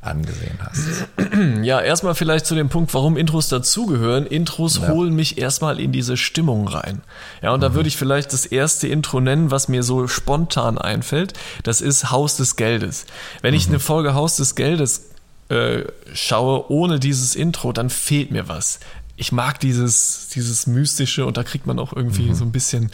angesehen 0.00 0.58
hast. 0.60 1.08
Ja, 1.62 1.80
erstmal 1.80 2.14
vielleicht 2.14 2.46
zu 2.46 2.54
dem 2.54 2.68
Punkt, 2.68 2.92
warum 2.94 3.16
Intros 3.16 3.48
dazugehören. 3.48 4.26
Intros 4.26 4.78
ja. 4.78 4.88
holen 4.88 5.14
mich 5.14 5.38
erstmal 5.38 5.78
in 5.80 5.92
diese 5.92 6.16
Stimmung 6.16 6.66
rein. 6.66 7.02
Ja, 7.42 7.52
und 7.52 7.60
mhm. 7.60 7.62
da 7.62 7.74
würde 7.74 7.88
ich 7.88 7.96
vielleicht 7.96 8.32
das 8.32 8.46
erste 8.46 8.88
Intro 8.88 9.20
nennen, 9.20 9.50
was 9.50 9.68
mir 9.68 9.82
so 9.82 10.08
spontan 10.08 10.78
einfällt. 10.78 11.34
Das 11.62 11.80
ist 11.80 12.10
Haus 12.10 12.36
des 12.36 12.56
Geldes. 12.56 13.06
Wenn 13.42 13.52
mhm. 13.52 13.58
ich 13.58 13.68
eine 13.68 13.78
Folge 13.78 14.14
Haus 14.14 14.36
des 14.36 14.54
Geldes 14.54 15.10
äh, 15.48 15.84
schaue 16.12 16.70
ohne 16.70 16.98
dieses 16.98 17.34
Intro, 17.34 17.72
dann 17.72 17.90
fehlt 17.90 18.30
mir 18.30 18.48
was. 18.48 18.80
Ich 19.16 19.32
mag 19.32 19.60
dieses, 19.60 20.28
dieses 20.34 20.66
Mystische 20.66 21.26
und 21.26 21.36
da 21.36 21.42
kriegt 21.42 21.66
man 21.66 21.78
auch 21.78 21.92
irgendwie 21.92 22.28
mhm. 22.28 22.34
so 22.34 22.44
ein 22.44 22.52
bisschen 22.52 22.90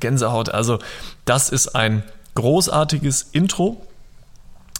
Gänsehaut. 0.00 0.50
Also, 0.50 0.78
das 1.24 1.50
ist 1.50 1.74
ein 1.74 2.02
großartiges 2.34 3.28
Intro 3.32 3.85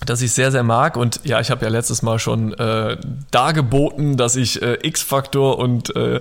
das 0.04 0.20
ich 0.20 0.32
sehr, 0.32 0.52
sehr 0.52 0.62
mag. 0.62 0.96
Und 0.96 1.20
ja, 1.24 1.40
ich 1.40 1.50
habe 1.50 1.64
ja 1.64 1.70
letztes 1.70 2.02
Mal 2.02 2.18
schon 2.18 2.52
äh, 2.54 2.96
dargeboten, 3.30 4.16
dass 4.16 4.36
ich 4.36 4.60
äh, 4.62 4.78
X-Factor 4.82 5.58
und 5.58 5.94
äh, 5.96 6.20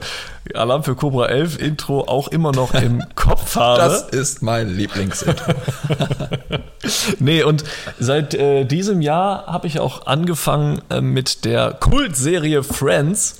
Alarm 0.54 0.84
für 0.84 0.96
Cobra 0.96 1.28
11 1.28 1.60
Intro 1.60 2.02
auch 2.02 2.30
immer 2.30 2.52
noch 2.52 2.74
im 2.74 3.04
Kopf 3.16 3.56
habe. 3.56 3.80
Das 3.80 4.04
ist 4.04 4.42
mein 4.42 4.76
Lieblingsintro. 4.76 5.54
nee, 7.20 7.44
und 7.44 7.64
seit 8.00 8.34
äh, 8.34 8.66
diesem 8.66 9.02
Jahr 9.02 9.48
habe 9.48 9.68
ich 9.68 9.80
auch 9.80 10.08
angefangen 10.08 10.82
äh, 10.90 11.02
mit 11.02 11.46
der 11.46 11.72
Kultserie 11.74 12.64
Friends. 12.64 13.40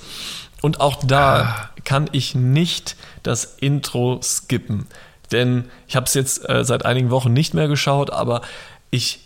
Und 0.62 0.80
auch 0.80 0.96
da 1.04 1.40
ah. 1.40 1.70
kann 1.84 2.08
ich 2.12 2.34
nicht 2.34 2.96
das 3.22 3.56
Intro 3.60 4.20
skippen. 4.22 4.86
Denn 5.32 5.64
ich 5.86 5.96
habe 5.96 6.06
es 6.06 6.14
jetzt 6.14 6.48
äh, 6.48 6.64
seit 6.64 6.84
einigen 6.84 7.10
Wochen 7.10 7.32
nicht 7.32 7.54
mehr 7.54 7.68
geschaut, 7.68 8.10
aber 8.10 8.42
ich 8.90 9.25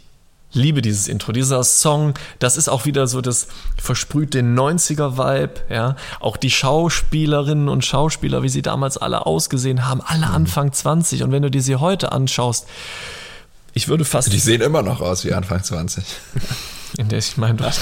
liebe 0.52 0.82
dieses 0.82 1.08
Intro. 1.08 1.32
Dieser 1.32 1.62
Song, 1.64 2.14
das 2.38 2.56
ist 2.56 2.68
auch 2.68 2.84
wieder 2.84 3.06
so 3.06 3.20
das 3.20 3.48
versprüht 3.80 4.34
den 4.34 4.58
90er-Vibe, 4.58 5.54
ja. 5.68 5.96
Auch 6.20 6.36
die 6.36 6.50
Schauspielerinnen 6.50 7.68
und 7.68 7.84
Schauspieler, 7.84 8.42
wie 8.42 8.48
sie 8.48 8.62
damals 8.62 8.96
alle 8.96 9.26
ausgesehen 9.26 9.86
haben, 9.86 10.00
alle 10.00 10.26
mhm. 10.26 10.34
Anfang 10.34 10.72
20. 10.72 11.22
Und 11.22 11.32
wenn 11.32 11.42
du 11.42 11.50
dir 11.50 11.62
sie 11.62 11.76
heute 11.76 12.12
anschaust, 12.12 12.66
ich 13.72 13.88
würde 13.88 14.04
fast. 14.04 14.32
Die 14.32 14.38
sehen 14.38 14.62
immer 14.62 14.82
noch 14.82 15.00
aus 15.00 15.24
wie 15.24 15.32
Anfang 15.32 15.62
20. 15.62 16.04
In 16.98 17.08
der 17.08 17.20
ich 17.20 17.36
meine, 17.36 17.60
was? 17.60 17.78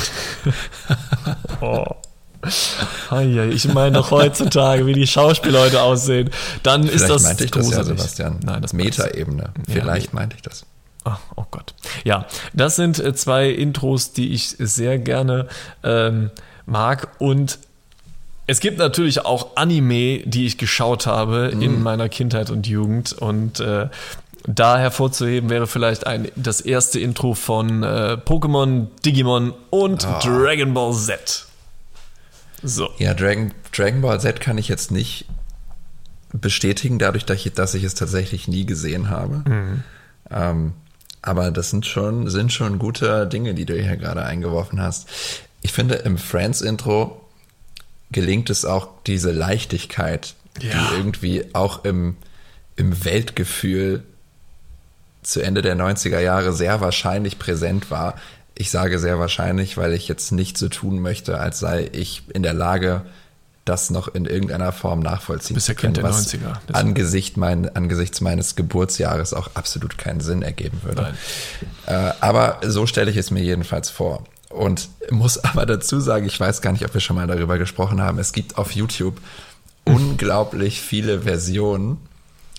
oh. 1.60 1.86
Ich 3.20 3.64
meine 3.72 3.96
doch 3.96 4.10
heutzutage, 4.12 4.86
wie 4.86 4.92
die 4.92 5.06
Schauspieler 5.08 5.60
heute 5.60 5.82
aussehen. 5.82 6.30
Dann 6.62 6.82
Vielleicht 6.82 7.00
ist 7.02 7.08
das 7.08 7.22
meinte 7.24 7.44
ich 7.44 7.50
gruselig. 7.50 7.78
das 7.78 7.88
ja, 7.88 7.96
Sebastian. 7.96 8.40
Nein, 8.44 8.62
das 8.62 8.72
Metaebene. 8.74 9.50
Vielleicht 9.66 10.08
ja, 10.08 10.14
meinte 10.14 10.36
ich 10.36 10.42
das. 10.42 10.64
Oh, 11.08 11.32
oh, 11.36 11.44
Gott. 11.50 11.74
Ja, 12.04 12.26
das 12.52 12.76
sind 12.76 12.98
äh, 12.98 13.14
zwei 13.14 13.48
Intros, 13.48 14.12
die 14.12 14.32
ich 14.32 14.56
sehr 14.58 14.98
gerne 14.98 15.48
ähm, 15.82 16.30
mag. 16.66 17.08
Und 17.18 17.58
es 18.46 18.60
gibt 18.60 18.78
natürlich 18.78 19.24
auch 19.24 19.56
Anime, 19.56 20.20
die 20.24 20.46
ich 20.46 20.58
geschaut 20.58 21.06
habe 21.06 21.52
mm. 21.54 21.62
in 21.62 21.82
meiner 21.82 22.08
Kindheit 22.08 22.50
und 22.50 22.66
Jugend. 22.66 23.12
Und 23.12 23.60
äh, 23.60 23.88
da 24.46 24.78
hervorzuheben 24.78 25.50
wäre 25.50 25.66
vielleicht 25.66 26.06
ein, 26.06 26.28
das 26.36 26.60
erste 26.60 26.98
Intro 27.00 27.34
von 27.34 27.82
äh, 27.82 28.16
Pokémon, 28.24 28.86
Digimon 29.04 29.52
und 29.70 30.06
oh. 30.06 30.18
Dragon 30.22 30.74
Ball 30.74 30.94
Z. 30.94 31.46
So. 32.62 32.90
Ja, 32.98 33.14
Dragon, 33.14 33.52
Dragon 33.72 34.00
Ball 34.00 34.20
Z 34.20 34.40
kann 34.40 34.58
ich 34.58 34.68
jetzt 34.68 34.90
nicht 34.90 35.26
bestätigen, 36.32 36.98
dadurch, 36.98 37.24
dass 37.24 37.44
ich, 37.44 37.52
dass 37.52 37.74
ich 37.74 37.84
es 37.84 37.94
tatsächlich 37.94 38.48
nie 38.48 38.66
gesehen 38.66 39.10
habe. 39.10 39.44
Mhm. 39.48 39.84
Ähm, 40.30 40.72
aber 41.22 41.50
das 41.50 41.70
sind 41.70 41.86
schon, 41.86 42.28
sind 42.28 42.52
schon 42.52 42.78
gute 42.78 43.26
Dinge, 43.26 43.54
die 43.54 43.64
du 43.64 43.74
hier 43.74 43.96
gerade 43.96 44.24
eingeworfen 44.24 44.80
hast. 44.80 45.08
Ich 45.62 45.72
finde, 45.72 45.96
im 45.96 46.18
Friends-Intro 46.18 47.20
gelingt 48.10 48.50
es 48.50 48.64
auch 48.64 48.88
diese 49.06 49.32
Leichtigkeit, 49.32 50.34
ja. 50.60 50.70
die 50.70 50.96
irgendwie 50.96 51.44
auch 51.54 51.84
im, 51.84 52.16
im 52.76 53.04
Weltgefühl 53.04 54.02
zu 55.22 55.40
Ende 55.40 55.62
der 55.62 55.76
90er 55.76 56.20
Jahre 56.20 56.52
sehr 56.52 56.80
wahrscheinlich 56.80 57.38
präsent 57.38 57.90
war. 57.90 58.14
Ich 58.54 58.70
sage 58.70 58.98
sehr 58.98 59.18
wahrscheinlich, 59.18 59.76
weil 59.76 59.92
ich 59.92 60.08
jetzt 60.08 60.32
nicht 60.32 60.56
so 60.56 60.68
tun 60.68 61.00
möchte, 61.00 61.38
als 61.38 61.58
sei 61.58 61.90
ich 61.92 62.22
in 62.32 62.42
der 62.42 62.54
Lage, 62.54 63.02
das 63.68 63.90
noch 63.90 64.08
in 64.08 64.24
irgendeiner 64.24 64.72
Form 64.72 65.00
nachvollziehen 65.00 65.54
Bist 65.54 65.68
ja 65.68 65.74
Kind 65.74 65.96
der 65.96 66.04
90er. 66.04 66.56
Angesicht 66.72 67.36
mein, 67.36 67.74
angesichts 67.74 68.20
meines 68.20 68.56
Geburtsjahres 68.56 69.34
auch 69.34 69.50
absolut 69.54 69.98
keinen 69.98 70.20
Sinn 70.20 70.42
ergeben 70.42 70.80
würde. 70.82 71.14
Äh, 71.86 72.12
aber 72.20 72.60
so 72.64 72.86
stelle 72.86 73.10
ich 73.10 73.16
es 73.16 73.30
mir 73.30 73.42
jedenfalls 73.42 73.90
vor. 73.90 74.24
Und 74.48 74.88
muss 75.10 75.38
aber 75.44 75.66
dazu 75.66 76.00
sagen, 76.00 76.26
ich 76.26 76.38
weiß 76.38 76.62
gar 76.62 76.72
nicht, 76.72 76.84
ob 76.84 76.94
wir 76.94 77.00
schon 77.00 77.16
mal 77.16 77.26
darüber 77.26 77.58
gesprochen 77.58 78.00
haben. 78.00 78.18
Es 78.18 78.32
gibt 78.32 78.58
auf 78.58 78.72
YouTube 78.72 79.20
unglaublich 79.84 80.80
viele 80.80 81.22
Versionen 81.22 81.98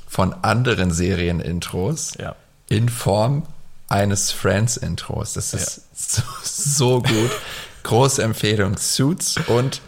von 0.08 0.34
anderen 0.42 0.92
Serien-Intros 0.92 2.14
ja. 2.20 2.36
in 2.68 2.90
Form 2.90 3.44
eines 3.88 4.32
Friends-Intros. 4.32 5.34
Das 5.34 5.54
ist 5.54 5.78
ja. 5.78 5.84
so, 5.96 6.22
so 6.44 7.02
gut. 7.02 7.32
Große 7.84 8.22
Empfehlung. 8.22 8.78
Suits 8.78 9.36
und 9.48 9.82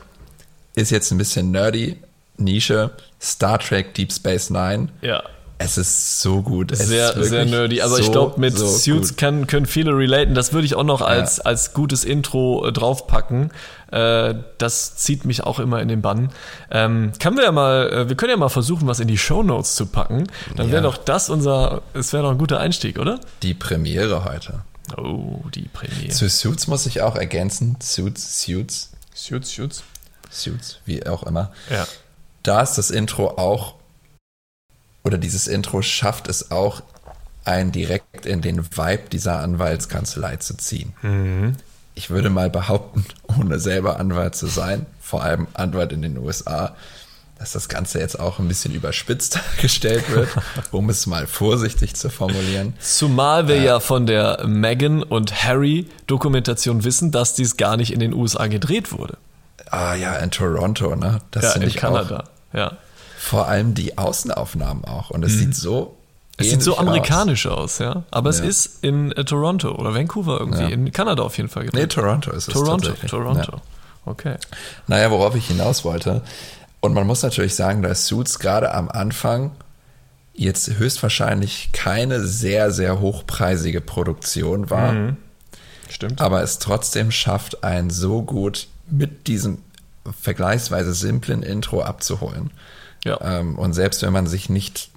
ist 0.76 0.92
jetzt 0.92 1.12
ein 1.12 1.18
bisschen 1.18 1.52
nerdy, 1.52 1.98
Nische, 2.38 2.92
Star 3.22 3.60
Trek 3.60 3.94
Deep 3.94 4.12
Space 4.12 4.50
Nine. 4.50 4.90
Ja. 5.02 5.24
Es 5.64 5.78
ist 5.78 6.22
so 6.22 6.42
gut. 6.42 6.72
Es 6.72 6.80
sehr, 6.88 7.24
sehr 7.24 7.46
nerdy. 7.46 7.82
Aber 7.82 7.96
so, 7.96 8.02
ich 8.02 8.12
glaube, 8.12 8.40
mit 8.40 8.58
so 8.58 8.66
Suits 8.66 9.16
kann, 9.16 9.46
können 9.46 9.68
viele 9.68 9.96
relaten. 9.96 10.34
Das 10.34 10.54
würde 10.54 10.66
ich 10.66 10.74
auch 10.74 10.84
noch 10.84 11.02
als, 11.02 11.38
ja. 11.38 11.44
als 11.44 11.74
gutes 11.74 12.04
Intro 12.04 12.66
äh, 12.66 12.72
draufpacken. 12.72 13.52
Äh, 13.92 14.34
das 14.58 14.96
zieht 14.96 15.24
mich 15.24 15.44
auch 15.44 15.60
immer 15.60 15.80
in 15.80 15.88
den 15.88 16.02
Bann. 16.02 16.32
Ähm, 16.72 17.12
können 17.20 17.38
wir 17.38 17.44
ja 17.44 17.52
mal, 17.52 17.90
äh, 17.92 18.10
wir 18.10 18.16
können 18.16 18.32
ja 18.32 18.38
mal 18.38 18.50
versuchen, 18.50 18.88
was 18.88 19.00
in 19.00 19.08
die 19.08 19.20
Show 19.20 19.44
Notes 19.44 19.76
zu 19.76 19.86
packen. 19.86 20.26
Dann 20.56 20.72
wäre 20.72 20.84
ja. 20.84 20.90
doch 20.90 20.98
das 20.98 21.30
unser, 21.30 21.84
es 21.94 22.12
wäre 22.12 22.24
doch 22.24 22.32
ein 22.32 22.40
guter 22.40 22.60
Einstieg, 22.60 22.98
oder? 22.98 23.20
Die 23.44 23.54
Premiere 23.54 24.26
heute. 24.26 24.62
Oh, 24.98 25.42
die 25.54 25.70
Premiere. 25.72 26.10
Zu 26.10 26.28
Suits 26.28 26.66
muss 26.68 26.88
ich 26.88 27.02
auch 27.02 27.16
ergänzen. 27.16 27.78
Suits, 27.80 28.42
Suits. 28.42 28.90
Suits, 29.14 29.52
Suits. 29.52 29.84
Suits, 30.32 30.80
wie 30.86 31.06
auch 31.06 31.24
immer. 31.24 31.52
Ja. 31.70 31.88
Da 32.44 32.62
ist 32.62 32.76
das 32.76 32.90
Intro 32.90 33.38
auch, 33.38 33.76
oder 35.04 35.18
dieses 35.18 35.48
Intro 35.48 35.82
schafft 35.82 36.28
es 36.28 36.52
auch, 36.52 36.82
einen 37.44 37.72
direkt 37.72 38.26
in 38.26 38.42
den 38.42 38.66
Vibe 38.76 39.10
dieser 39.12 39.40
Anwaltskanzlei 39.40 40.38
zu 40.38 40.56
ziehen. 40.58 40.94
Mhm. 41.02 41.56
Ich 41.96 42.10
würde 42.10 42.30
mal 42.30 42.50
behaupten, 42.50 43.06
ohne 43.40 43.60
selber 43.60 44.00
Anwalt 44.00 44.36
zu 44.36 44.48
sein, 44.48 44.86
vor 45.02 45.24
allem 45.24 45.48
Anwalt 45.54 45.92
in 45.92 46.02
den 46.02 46.18
USA, 46.18 46.76
dass 47.38 47.54
das 47.54 47.70
Ganze 47.70 48.00
jetzt 48.00 48.20
auch 48.20 48.38
ein 48.38 48.48
bisschen 48.48 48.74
überspitzt 48.74 49.36
dargestellt 49.56 50.10
wird, 50.12 50.30
um 50.72 50.90
es 50.90 51.08
mal 51.08 51.26
vorsichtig 51.26 51.96
zu 51.96 52.10
formulieren. 52.10 52.74
Zumal 52.80 53.48
wir 53.48 53.56
äh, 53.56 53.66
ja 53.66 53.80
von 53.80 54.06
der 54.06 54.46
Meghan 54.46 55.02
und 55.02 55.44
Harry 55.44 55.88
Dokumentation 56.06 56.84
wissen, 56.84 57.12
dass 57.12 57.34
dies 57.34 57.58
gar 57.58 57.78
nicht 57.78 57.92
in 57.92 58.00
den 58.00 58.14
USA 58.14 58.48
gedreht 58.48 58.92
wurde. 58.92 59.18
Ah 59.72 59.96
ja, 59.96 60.16
in 60.18 60.32
Toronto, 60.32 60.96
ne? 60.96 61.20
Das 61.32 61.44
ja, 61.44 61.52
in 61.54 61.62
ich 61.64 61.78
Kanada, 61.78 62.26
auch, 62.52 62.58
ja. 62.58 62.78
Vor 63.18 63.48
allem 63.48 63.74
die 63.74 63.98
Außenaufnahmen 63.98 64.84
auch. 64.84 65.10
Und 65.10 65.24
es 65.24 65.34
mhm. 65.34 65.38
sieht 65.38 65.56
so. 65.56 65.98
Es 66.38 66.50
sieht 66.50 66.62
so 66.62 66.78
amerikanisch 66.78 67.46
aus, 67.46 67.76
aus 67.76 67.80
ja. 67.80 68.04
Aber 68.12 68.32
ja. 68.32 68.38
es 68.38 68.42
ist 68.42 68.84
in 68.84 69.12
äh, 69.12 69.24
Toronto 69.24 69.72
oder 69.76 69.94
Vancouver 69.94 70.40
irgendwie. 70.40 70.64
Ja. 70.64 70.70
In 70.70 70.92
Kanada 70.92 71.24
auf 71.24 71.38
jeden 71.38 71.50
Fall 71.50 71.66
gedreht. 71.66 71.82
Nee, 71.82 71.88
Toronto 71.88 72.32
ist 72.32 72.48
es. 72.48 72.54
Toronto, 72.54 72.92
Toronto. 73.08 73.52
Ja. 73.54 73.62
Okay. 74.06 74.36
Naja, 74.88 75.12
worauf 75.12 75.36
ich 75.36 75.48
hinaus 75.48 75.86
wollte. 75.86 76.22
Und 76.80 76.94
man 76.94 77.06
muss 77.06 77.22
natürlich 77.22 77.56
sagen, 77.56 77.82
dass 77.84 78.08
Suits 78.08 78.40
gerade 78.40 78.74
am 78.74 78.90
Anfang 78.90 79.52
jetzt 80.34 80.78
höchstwahrscheinlich 80.78 81.70
keine 81.72 82.26
sehr, 82.26 82.72
sehr 82.72 83.00
hochpreisige 83.00 83.80
Produktion 83.80 84.70
war. 84.70 84.92
Mhm. 84.92 85.18
Stimmt. 85.90 86.22
Aber 86.22 86.42
es 86.42 86.58
trotzdem 86.60 87.12
schafft, 87.12 87.64
ein 87.64 87.90
so 87.90 88.24
gut 88.24 88.68
mit 88.92 89.28
diesem 89.28 89.60
vergleichsweise 90.22 90.94
simplen 90.94 91.44
Intro 91.44 91.82
abzuholen. 91.82 92.52
Ja. 93.06 93.20
Ähm, 93.22 93.58
und 93.58 93.74
selbst 93.74 94.02
wenn 94.02 94.14
man 94.14 94.28
sich 94.28 94.50
nicht 94.50 94.90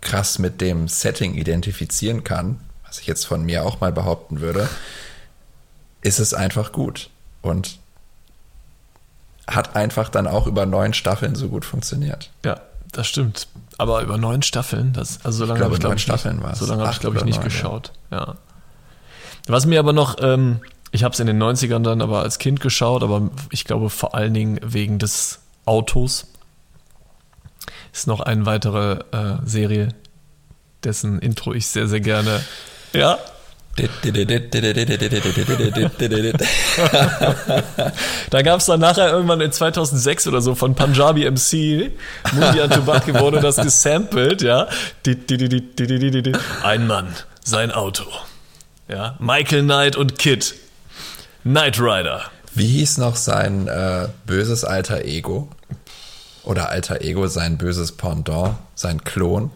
krass 0.00 0.38
mit 0.38 0.60
dem 0.60 0.88
Setting 0.88 1.34
identifizieren 1.34 2.24
kann, 2.24 2.60
was 2.86 2.98
ich 3.00 3.06
jetzt 3.06 3.24
von 3.24 3.44
mir 3.44 3.64
auch 3.64 3.80
mal 3.80 3.92
behaupten 3.92 4.40
würde, 4.40 4.68
ist 6.02 6.18
es 6.18 6.34
einfach 6.34 6.72
gut. 6.72 7.10
Und 7.40 7.78
hat 9.46 9.74
einfach 9.74 10.08
dann 10.08 10.26
auch 10.26 10.46
über 10.46 10.66
neun 10.66 10.94
Staffeln 10.94 11.34
so 11.34 11.48
gut 11.48 11.64
funktioniert. 11.64 12.30
Ja, 12.44 12.60
das 12.92 13.06
stimmt. 13.08 13.48
Aber 13.78 14.02
über 14.02 14.18
neun 14.18 14.42
Staffeln, 14.42 14.92
das, 14.92 15.24
also 15.24 15.38
so 15.38 15.44
lange 15.46 15.64
habe 15.64 15.74
ich, 15.74 15.80
glaube 15.80 15.96
ich, 15.96 16.02
Staffeln 16.02 16.38
nicht, 16.38 16.56
so 16.56 16.66
lange 16.66 16.84
hab 16.84 16.92
ich, 16.92 17.00
glaub 17.00 17.16
ich, 17.16 17.24
nicht 17.24 17.38
neun, 17.38 17.44
geschaut. 17.44 17.92
Ja. 18.10 18.18
ja. 18.18 18.34
Was 19.48 19.66
mir 19.66 19.80
aber 19.80 19.92
noch 19.92 20.16
ähm, 20.20 20.60
ich 20.92 21.02
habe 21.02 21.14
es 21.14 21.20
in 21.20 21.26
den 21.26 21.42
90ern 21.42 21.82
dann 21.82 22.02
aber 22.02 22.20
als 22.20 22.38
Kind 22.38 22.60
geschaut, 22.60 23.02
aber 23.02 23.30
ich 23.50 23.64
glaube 23.64 23.90
vor 23.90 24.14
allen 24.14 24.34
Dingen 24.34 24.60
wegen 24.62 24.98
des 24.98 25.40
Autos. 25.64 26.26
Ist 27.92 28.06
noch 28.06 28.20
eine 28.20 28.46
weitere 28.46 29.00
äh, 29.12 29.38
Serie, 29.44 29.88
dessen 30.84 31.18
Intro 31.18 31.54
ich 31.54 31.66
sehr, 31.66 31.88
sehr 31.88 32.00
gerne. 32.00 32.42
Ja. 32.92 33.18
da 38.30 38.42
gab 38.42 38.60
es 38.60 38.66
dann 38.66 38.80
nachher 38.80 39.10
irgendwann 39.10 39.40
in 39.40 39.50
2006 39.50 40.26
oder 40.26 40.42
so 40.42 40.54
von 40.54 40.74
Punjabi 40.74 41.24
MC, 41.30 41.90
Mundian 42.34 42.68
Tobacco 42.68 43.18
wurde 43.18 43.40
das 43.40 43.56
gesampelt, 43.56 44.42
ja. 44.42 44.68
Ein 46.62 46.86
Mann, 46.86 47.14
sein 47.42 47.70
Auto. 47.70 48.04
Ja, 48.88 49.16
Michael 49.18 49.62
Knight 49.62 49.96
und 49.96 50.18
Kid. 50.18 50.54
Knight 51.44 51.80
Rider. 51.80 52.22
Wie 52.54 52.66
hieß 52.66 52.98
noch 52.98 53.16
sein 53.16 53.66
äh, 53.66 54.08
böses 54.26 54.64
alter 54.64 55.04
Ego? 55.04 55.48
Oder 56.44 56.68
alter 56.68 57.00
Ego, 57.00 57.26
sein 57.26 57.58
böses 57.58 57.92
Pendant, 57.92 58.56
sein 58.74 59.02
Klon? 59.04 59.50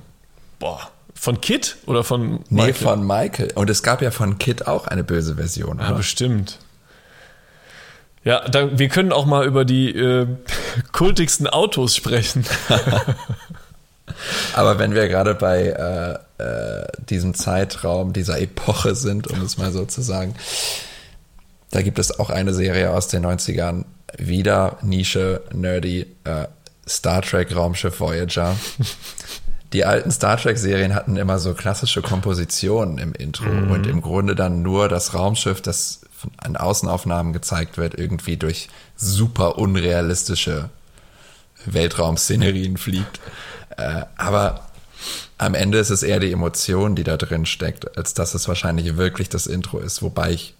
Boah. 0.59 0.91
Von 1.15 1.41
Kit 1.41 1.77
oder 1.87 2.05
von 2.05 2.45
Michael? 2.51 2.67
Nee, 2.67 2.73
von 2.73 3.07
Michael. 3.07 3.53
Und 3.55 3.71
es 3.71 3.83
gab 3.83 4.03
ja 4.03 4.11
von 4.11 4.39
Kit 4.39 4.67
auch 4.67 4.87
eine 4.87 5.03
böse 5.03 5.37
Version. 5.37 5.79
Ja, 5.79 5.89
oder? 5.89 5.97
bestimmt. 5.97 6.59
Ja, 8.25 8.49
da, 8.49 8.77
wir 8.79 8.89
können 8.89 9.13
auch 9.13 9.25
mal 9.25 9.47
über 9.47 9.65
die 9.65 9.91
äh, 9.91 10.27
kultigsten 10.93 11.47
Autos 11.47 11.95
sprechen. 11.95 12.45
Aber 14.55 14.79
wenn 14.79 14.95
wir 14.95 15.09
gerade 15.09 15.35
bei 15.35 15.67
äh, 15.69 16.43
äh, 16.43 16.87
diesem 17.09 17.35
Zeitraum, 17.35 18.13
dieser 18.13 18.41
Epoche 18.41 18.95
sind, 18.95 19.29
um 19.29 19.43
es 19.43 19.59
mal 19.59 19.73
so 19.73 19.85
zu 19.85 20.03
sagen, 20.03 20.35
da 21.77 21.83
gibt 21.83 21.99
es 21.99 22.19
auch 22.19 22.31
eine 22.31 22.55
Serie 22.55 22.91
aus 22.91 23.09
den 23.09 23.27
90ern, 23.27 23.85
wieder 24.17 24.79
Nische, 24.81 25.43
nerdy, 25.53 26.07
äh, 26.25 26.47
Star 26.89 27.21
Trek 27.21 27.55
Raumschiff 27.55 28.01
Voyager. 28.01 28.57
die 29.75 29.85
alten 29.85 30.11
Star 30.11 30.39
Trek-Serien 30.39 30.95
hatten 30.95 31.19
immer 31.19 31.39
so 31.39 31.53
klassische 31.53 32.01
Kompositionen 32.01 32.97
im 32.97 33.13
Intro 33.13 33.51
mhm. 33.51 33.71
und 33.71 33.87
im 33.87 34.01
Grunde 34.01 34.35
dann 34.35 34.63
nur 34.63 34.89
das 34.89 35.13
Raumschiff, 35.13 35.61
das 35.61 36.01
an 36.39 36.57
Außenaufnahmen 36.57 37.35
gezeigt 37.35 37.77
wird, 37.77 37.95
irgendwie 37.99 38.39
durch 38.39 38.71
super 38.97 39.59
unrealistische 39.59 40.71
Weltraumszenerien 41.67 42.77
fliegt. 42.79 43.21
Äh, 43.77 44.07
aber 44.17 44.67
am 45.37 45.53
Ende 45.53 45.77
ist 45.77 45.91
es 45.91 46.03
eher 46.03 46.21
die 46.21 46.33
Emotion, 46.33 46.97
die 46.97 47.05
da 47.05 47.19
drin 47.19 47.45
steckt, 47.45 47.99
als 47.99 48.15
dass 48.15 48.33
es 48.33 48.49
wahrscheinlich 48.49 48.97
wirklich 48.97 49.29
das 49.29 49.47
Intro 49.47 49.79
ist, 49.79 50.01
wobei 50.01 50.31
ich 50.31 50.56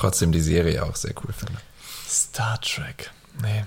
trotzdem 0.00 0.32
die 0.32 0.40
Serie 0.40 0.82
auch 0.84 0.96
sehr 0.96 1.12
cool 1.22 1.32
finde. 1.32 1.60
Star 2.08 2.60
Trek. 2.60 3.10
Nee. 3.42 3.64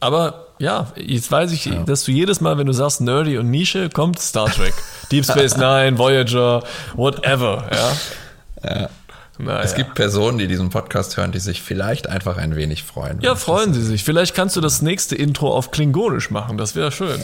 Aber 0.00 0.46
ja, 0.58 0.92
jetzt 0.96 1.30
weiß 1.30 1.52
ich, 1.52 1.66
ja. 1.66 1.82
dass 1.82 2.04
du 2.04 2.12
jedes 2.12 2.40
Mal, 2.40 2.58
wenn 2.58 2.66
du 2.66 2.72
sagst 2.72 3.00
Nerdy 3.00 3.38
und 3.38 3.50
Nische, 3.50 3.88
kommt 3.88 4.18
Star 4.18 4.50
Trek. 4.50 4.74
Deep 5.12 5.24
Space 5.24 5.56
Nine, 5.56 5.98
Voyager, 5.98 6.62
whatever, 6.94 7.68
ja. 7.72 8.70
ja. 8.70 8.90
Naja. 9.38 9.62
Es 9.62 9.74
gibt 9.74 9.94
Personen, 9.94 10.38
die 10.38 10.46
diesen 10.46 10.70
Podcast 10.70 11.16
hören, 11.16 11.32
die 11.32 11.38
sich 11.38 11.62
vielleicht 11.62 12.06
einfach 12.06 12.36
ein 12.36 12.54
wenig 12.54 12.84
freuen. 12.84 13.20
Ja, 13.22 13.34
freuen 13.34 13.72
sie 13.74 13.82
sich. 13.82 14.04
Vielleicht 14.04 14.34
kannst 14.34 14.56
du 14.56 14.60
das 14.60 14.82
nächste 14.82 15.16
Intro 15.16 15.52
auf 15.56 15.70
Klingonisch 15.70 16.30
machen. 16.30 16.58
Das 16.58 16.76
wäre 16.76 16.92
schön. 16.92 17.20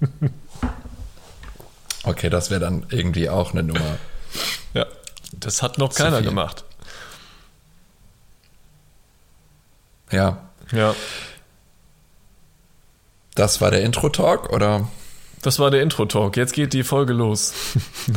okay, 2.04 2.30
das 2.30 2.50
wäre 2.50 2.60
dann 2.60 2.86
irgendwie 2.90 3.28
auch 3.28 3.52
eine 3.52 3.62
Nummer. 3.62 3.98
Ja, 4.74 4.86
das 5.32 5.62
hat 5.62 5.78
noch 5.78 5.94
keiner 5.94 6.22
gemacht. 6.22 6.64
Ja. 10.10 10.38
Ja. 10.72 10.94
Das 13.34 13.60
war 13.60 13.70
der 13.70 13.82
Intro-Talk, 13.82 14.50
oder? 14.50 14.88
Das 15.42 15.58
war 15.58 15.70
der 15.70 15.82
Intro-Talk. 15.82 16.36
Jetzt 16.36 16.54
geht 16.54 16.72
die 16.72 16.82
Folge 16.82 17.12
los. 17.12 17.52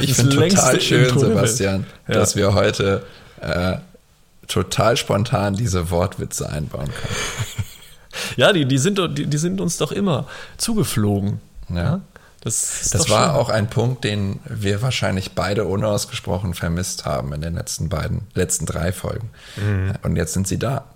ich 0.00 0.14
finde 0.14 0.36
total 0.36 0.80
schön, 0.80 1.04
Intro 1.04 1.18
Sebastian, 1.18 1.86
ja. 2.06 2.14
dass 2.14 2.36
wir 2.36 2.54
heute 2.54 3.04
äh, 3.40 3.78
total 4.46 4.96
spontan 4.96 5.54
diese 5.54 5.90
Wortwitze 5.90 6.48
einbauen 6.48 6.86
können. 6.86 7.16
Ja, 8.36 8.52
die, 8.52 8.66
die, 8.66 8.76
sind, 8.76 9.00
die, 9.16 9.24
die 9.24 9.38
sind 9.38 9.58
uns 9.58 9.78
doch 9.78 9.90
immer 9.90 10.26
zugeflogen. 10.58 11.40
Ja. 11.70 11.76
ja? 11.76 12.00
Das, 12.42 12.90
das 12.90 13.08
war 13.08 13.26
schön. 13.26 13.36
auch 13.36 13.48
ein 13.50 13.70
Punkt, 13.70 14.02
den 14.02 14.40
wir 14.44 14.82
wahrscheinlich 14.82 15.32
beide 15.32 15.64
unausgesprochen 15.64 16.54
vermisst 16.54 17.04
haben 17.04 17.32
in 17.32 17.40
den 17.40 17.54
letzten 17.54 17.88
beiden, 17.88 18.22
letzten 18.34 18.66
drei 18.66 18.92
Folgen. 18.92 19.30
Mhm. 19.56 19.92
Und 20.02 20.16
jetzt 20.16 20.32
sind 20.32 20.48
sie 20.48 20.58
da. 20.58 20.86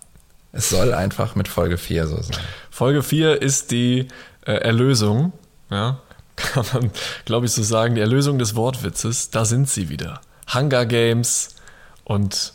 Es 0.50 0.70
soll 0.70 0.92
einfach 0.92 1.37
mit 1.37 1.46
Folge 1.46 1.78
4 1.78 2.09
so 2.09 2.20
sein. 2.20 2.37
Folge 2.68 3.04
4 3.04 3.40
ist 3.40 3.70
die 3.70 4.09
äh, 4.44 4.54
Erlösung, 4.54 5.32
ja, 5.70 6.00
kann 6.37 6.64
man, 6.72 6.90
glaube 7.24 7.46
ich, 7.46 7.52
so 7.52 7.62
sagen, 7.62 7.94
die 7.94 8.00
Erlösung 8.00 8.40
des 8.40 8.56
Wortwitzes. 8.56 9.30
Da 9.30 9.44
sind 9.44 9.68
sie 9.68 9.88
wieder. 9.88 10.20
Hunger 10.52 10.85
Games 10.85 11.54
und 12.02 12.54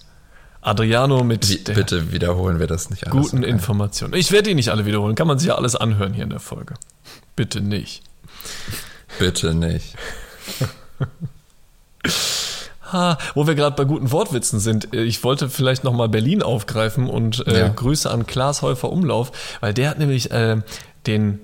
Adriano 0.60 1.23
mit 1.23 1.47
Wie, 1.47 1.73
bitte 1.73 2.12
wiederholen 2.12 2.60
wir 2.60 2.67
das 2.67 2.89
nicht 2.89 3.08
alles. 3.08 3.32
Guten 3.32 3.43
Informationen. 3.43 4.13
Ich 4.15 4.34
werde 4.34 4.49
die 4.49 4.56
nicht 4.56 4.69
alle 4.69 4.86
wiederholen. 4.86 5.15
Kann 5.15 5.27
man 5.27 5.39
sich 5.39 5.47
ja 5.47 5.56
alles 5.56 5.77
anhören 5.77 6.13
hier 6.13 6.25
in 6.25 6.30
der 6.30 6.41
Folge. 6.41 6.73
Bitte 7.38 7.62
nicht. 7.62 8.04
Bitte 9.19 9.54
nicht. 9.54 9.95
ha, 12.91 13.17
wo 13.34 13.47
wir 13.47 13.56
gerade 13.56 13.75
bei 13.75 13.86
guten 13.86 14.12
Wortwitzen 14.12 14.60
sind, 14.60 14.93
äh, 14.93 15.04
ich 15.04 15.23
wollte 15.23 15.49
vielleicht 15.49 15.84
nochmal 15.84 16.10
Berlin 16.10 16.41
aufgreifen 16.41 17.10
und 17.10 17.45
äh, 17.47 17.60
ja. 17.60 17.67
Grüße 17.69 18.10
an 18.10 18.27
Klaas 18.27 18.62
Häufer 18.62 18.91
Umlauf, 18.91 19.32
weil 19.60 19.73
der 19.73 19.89
hat 19.89 19.99
nämlich 19.99 20.32
äh, 20.32 20.62
den 21.08 21.39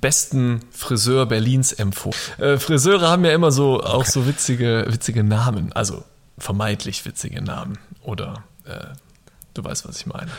besten 0.00 0.60
Friseur 0.70 1.26
Berlins 1.26 1.72
empfohlen. 1.72 2.16
Äh, 2.38 2.58
Friseure 2.58 3.08
haben 3.08 3.24
ja 3.24 3.32
immer 3.32 3.52
so 3.52 3.82
auch 3.82 4.06
so 4.06 4.26
witzige, 4.26 4.86
witzige 4.88 5.22
Namen, 5.22 5.72
also 5.72 6.04
vermeintlich 6.38 7.04
witzige 7.04 7.42
Namen. 7.42 7.78
Oder 8.02 8.44
äh, 8.64 8.86
du 9.54 9.64
weißt, 9.64 9.86
was 9.86 9.98
ich 9.98 10.06
meine. 10.06 10.30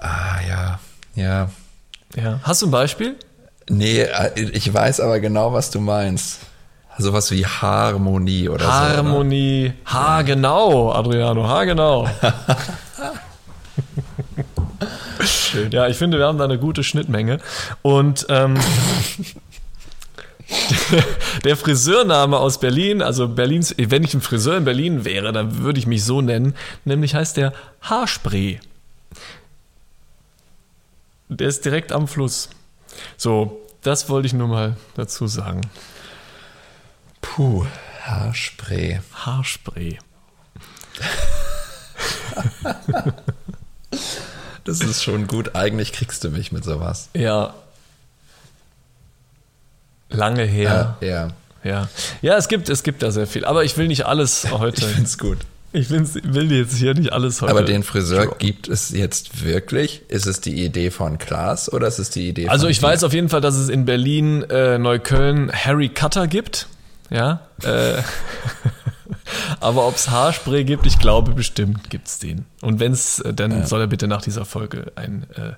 Ah 0.00 0.40
ja, 0.48 0.80
ja. 1.14 1.50
Ja. 2.14 2.40
Hast 2.42 2.62
du 2.62 2.66
ein 2.66 2.70
Beispiel? 2.70 3.16
Nee, 3.68 4.02
äh, 4.02 4.40
ich 4.52 4.72
weiß 4.72 5.00
aber 5.00 5.20
genau, 5.20 5.52
was 5.52 5.70
du 5.70 5.80
meinst. 5.80 6.40
Sowas 6.98 7.30
wie 7.30 7.46
Harmonie 7.46 8.48
oder 8.48 8.66
Harmonie. 8.66 8.92
so. 8.92 8.96
Harmonie. 8.96 9.72
Ha, 9.86 10.22
genau, 10.22 10.92
Adriano, 10.92 11.48
ha, 11.48 11.64
genau. 11.64 12.06
ja, 15.70 15.88
ich 15.88 15.96
finde, 15.96 16.18
wir 16.18 16.26
haben 16.26 16.38
da 16.38 16.44
eine 16.44 16.58
gute 16.58 16.84
Schnittmenge. 16.84 17.38
Und 17.80 18.26
ähm, 18.28 18.58
der 21.44 21.56
Friseurname 21.56 22.36
aus 22.38 22.60
Berlin, 22.60 23.00
also 23.00 23.26
Berlins, 23.28 23.74
wenn 23.78 24.04
ich 24.04 24.12
ein 24.14 24.20
Friseur 24.20 24.58
in 24.58 24.64
Berlin 24.64 25.04
wäre, 25.04 25.32
dann 25.32 25.58
würde 25.58 25.78
ich 25.78 25.86
mich 25.86 26.04
so 26.04 26.20
nennen. 26.20 26.54
Nämlich 26.84 27.14
heißt 27.14 27.38
der 27.38 27.54
Haarspray. 27.80 28.60
Der 31.30 31.48
ist 31.48 31.64
direkt 31.64 31.92
am 31.92 32.06
Fluss. 32.06 32.50
So, 33.16 33.60
das 33.82 34.08
wollte 34.08 34.26
ich 34.26 34.32
nur 34.32 34.48
mal 34.48 34.76
dazu 34.94 35.26
sagen. 35.26 35.60
Puh, 37.20 37.66
Haarspray. 38.02 39.00
Haarspray. 39.14 39.98
das 44.64 44.80
ist 44.80 45.02
schon 45.02 45.26
gut. 45.26 45.54
Eigentlich 45.54 45.92
kriegst 45.92 46.24
du 46.24 46.30
mich 46.30 46.52
mit 46.52 46.64
sowas. 46.64 47.08
Ja. 47.14 47.54
Lange 50.10 50.44
her. 50.44 50.96
Ja. 51.00 51.08
Ja, 51.08 51.28
ja. 51.64 51.88
ja 52.20 52.36
es, 52.36 52.48
gibt, 52.48 52.68
es 52.68 52.82
gibt 52.82 53.02
da 53.02 53.10
sehr 53.10 53.26
viel. 53.26 53.44
Aber 53.44 53.64
ich 53.64 53.76
will 53.76 53.88
nicht 53.88 54.06
alles 54.06 54.50
heute. 54.50 54.84
ich 54.84 54.92
finde 54.92 55.08
es 55.08 55.18
gut. 55.18 55.38
Ich 55.74 55.88
will 55.88 56.52
jetzt 56.52 56.76
hier 56.76 56.92
nicht 56.92 57.12
alles 57.12 57.40
heute. 57.40 57.50
Aber 57.50 57.62
den 57.62 57.82
Friseur 57.82 58.26
droppen. 58.26 58.38
gibt 58.38 58.68
es 58.68 58.90
jetzt 58.90 59.42
wirklich? 59.42 60.02
Ist 60.08 60.26
es 60.26 60.42
die 60.42 60.64
Idee 60.64 60.90
von 60.90 61.16
Klaas 61.16 61.72
oder 61.72 61.86
ist 61.86 61.98
es 61.98 62.10
die 62.10 62.28
Idee 62.28 62.42
also 62.42 62.50
von 62.50 62.52
Also 62.52 62.68
ich 62.68 62.80
dir? 62.80 62.86
weiß 62.86 63.04
auf 63.04 63.14
jeden 63.14 63.30
Fall, 63.30 63.40
dass 63.40 63.56
es 63.56 63.70
in 63.70 63.86
Berlin, 63.86 64.42
äh, 64.42 64.78
Neukölln 64.78 65.50
Harry 65.50 65.88
Cutter 65.88 66.26
gibt. 66.26 66.68
Ja. 67.08 67.40
Äh, 67.62 68.02
aber 69.60 69.86
ob 69.88 69.96
es 69.96 70.10
Haarspray 70.10 70.64
gibt, 70.64 70.84
ich 70.84 70.98
glaube 70.98 71.32
bestimmt 71.32 71.88
gibt 71.88 72.06
es 72.08 72.18
den. 72.18 72.44
Und 72.60 72.78
wenn 72.78 72.92
es, 72.92 73.20
äh, 73.20 73.32
dann 73.32 73.52
ja. 73.52 73.66
soll 73.66 73.80
er 73.80 73.86
bitte 73.86 74.08
nach 74.08 74.22
dieser 74.22 74.44
Folge 74.44 74.92
ein 74.96 75.26
äh, 75.34 75.52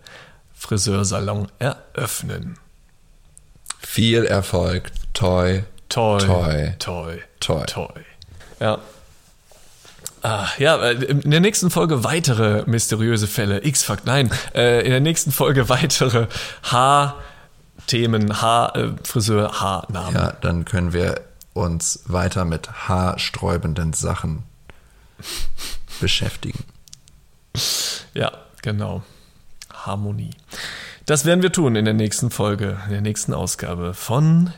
Friseursalon 0.53 1.49
eröffnen. 1.59 2.57
Viel 3.81 4.25
Erfolg. 4.25 4.93
Toi. 5.13 5.65
Toi. 5.89 6.19
Toi. 6.19 6.75
Toi. 6.79 7.19
Toi. 7.41 7.65
Toi. 7.67 8.01
Ja. 8.61 8.79
Ah, 10.25 10.49
ja, 10.57 10.77
äh, 10.77 10.95
in 11.05 11.31
der 11.31 11.41
nächsten 11.41 11.71
Folge 11.71 12.03
weitere 12.03 12.65
mysteriöse 12.65 13.27
Fälle. 13.27 13.63
X-Fakt, 13.63 14.07
nein. 14.07 14.31
Äh, 14.55 14.83
in 14.83 14.91
der 14.91 15.01
nächsten 15.01 15.33
Folge 15.33 15.69
weitere 15.69 16.29
Haarthemen, 16.63 18.41
Haar, 18.41 18.75
äh, 18.75 18.93
Friseur, 19.05 19.61
Haarnamen. 19.61 20.15
Ja, 20.15 20.33
dann 20.33 20.65
können 20.65 20.95
wir 20.95 21.21
uns 21.53 22.05
weiter 22.07 22.47
mit 22.47 22.89
haarsträubenden 22.89 23.93
Sachen 23.93 24.45
beschäftigen. 26.01 26.65
Ja, 28.15 28.33
genau. 28.63 29.03
Harmonie. 29.75 30.31
Das 31.05 31.27
werden 31.27 31.43
wir 31.43 31.53
tun 31.53 31.77
in 31.77 31.85
der 31.85 31.93
nächsten 31.93 32.31
Folge, 32.31 32.79
in 32.87 32.93
der 32.93 33.03
nächsten 33.03 33.35
Ausgabe 33.35 33.93
von 33.93 34.55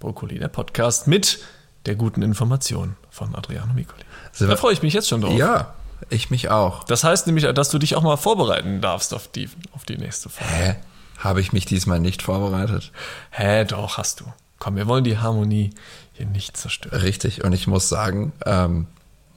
Brokkoli, 0.00 0.38
der 0.38 0.48
Podcast 0.48 1.08
mit 1.08 1.40
der 1.84 1.94
guten 1.94 2.22
Information 2.22 2.96
von 3.10 3.34
Adriano 3.34 3.74
Micoli. 3.74 4.02
Da 4.38 4.56
freue 4.56 4.72
ich 4.72 4.82
mich 4.82 4.94
jetzt 4.94 5.08
schon 5.08 5.20
drauf. 5.20 5.34
Ja, 5.34 5.74
ich 6.10 6.30
mich 6.30 6.50
auch. 6.50 6.84
Das 6.84 7.04
heißt 7.04 7.26
nämlich, 7.26 7.44
dass 7.52 7.68
du 7.70 7.78
dich 7.78 7.96
auch 7.96 8.02
mal 8.02 8.16
vorbereiten 8.16 8.80
darfst 8.80 9.14
auf 9.14 9.28
die, 9.28 9.48
auf 9.72 9.84
die 9.84 9.96
nächste 9.96 10.28
Folge. 10.28 10.52
Hä? 10.52 10.76
Habe 11.18 11.40
ich 11.40 11.52
mich 11.52 11.64
diesmal 11.64 12.00
nicht 12.00 12.22
vorbereitet? 12.22 12.92
Hä, 13.30 13.64
doch, 13.64 13.96
hast 13.98 14.20
du. 14.20 14.24
Komm, 14.58 14.76
wir 14.76 14.86
wollen 14.86 15.04
die 15.04 15.18
Harmonie 15.18 15.70
hier 16.12 16.26
nicht 16.26 16.56
zerstören. 16.56 17.00
Richtig, 17.00 17.44
und 17.44 17.52
ich 17.52 17.66
muss 17.66 17.88
sagen, 17.88 18.32
ähm, 18.44 18.86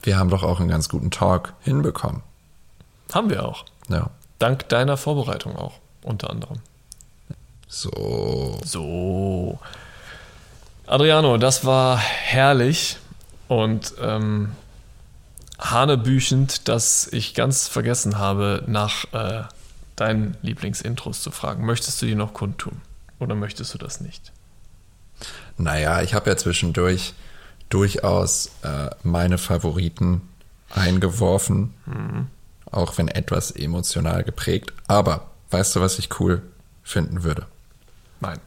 wir 0.02 0.18
haben 0.18 0.30
doch 0.30 0.42
auch 0.42 0.60
einen 0.60 0.68
ganz 0.68 0.88
guten 0.88 1.10
Talk 1.10 1.54
hinbekommen. 1.62 2.22
Haben 3.12 3.30
wir 3.30 3.44
auch. 3.44 3.64
Ja. 3.88 4.10
Dank 4.38 4.68
deiner 4.68 4.96
Vorbereitung 4.96 5.56
auch, 5.56 5.74
unter 6.02 6.30
anderem. 6.30 6.58
So. 7.68 8.58
So. 8.64 9.58
Adriano, 10.86 11.36
das 11.36 11.64
war 11.64 11.98
herrlich 11.98 12.96
und 13.48 13.94
ähm, 14.00 14.52
hanebüchend, 15.58 16.68
dass 16.68 17.08
ich 17.10 17.34
ganz 17.34 17.68
vergessen 17.68 18.18
habe, 18.18 18.62
nach 18.66 19.12
äh, 19.12 19.42
deinen 19.96 20.36
Lieblingsintros 20.42 21.22
zu 21.22 21.30
fragen. 21.30 21.66
Möchtest 21.66 22.00
du 22.00 22.06
die 22.06 22.14
noch 22.14 22.32
kundtun 22.32 22.80
oder 23.18 23.34
möchtest 23.34 23.74
du 23.74 23.78
das 23.78 24.00
nicht? 24.00 24.32
Naja, 25.56 26.02
ich 26.02 26.14
habe 26.14 26.30
ja 26.30 26.36
zwischendurch 26.36 27.14
durchaus 27.68 28.50
äh, 28.62 28.90
meine 29.02 29.38
Favoriten 29.38 30.22
eingeworfen, 30.70 31.74
mhm. 31.86 32.26
auch 32.70 32.96
wenn 32.98 33.08
etwas 33.08 33.50
emotional 33.50 34.22
geprägt. 34.22 34.72
Aber 34.86 35.26
weißt 35.50 35.76
du, 35.76 35.80
was 35.80 35.98
ich 35.98 36.20
cool 36.20 36.42
finden 36.84 37.24
würde? 37.24 37.46
Nein. 38.20 38.38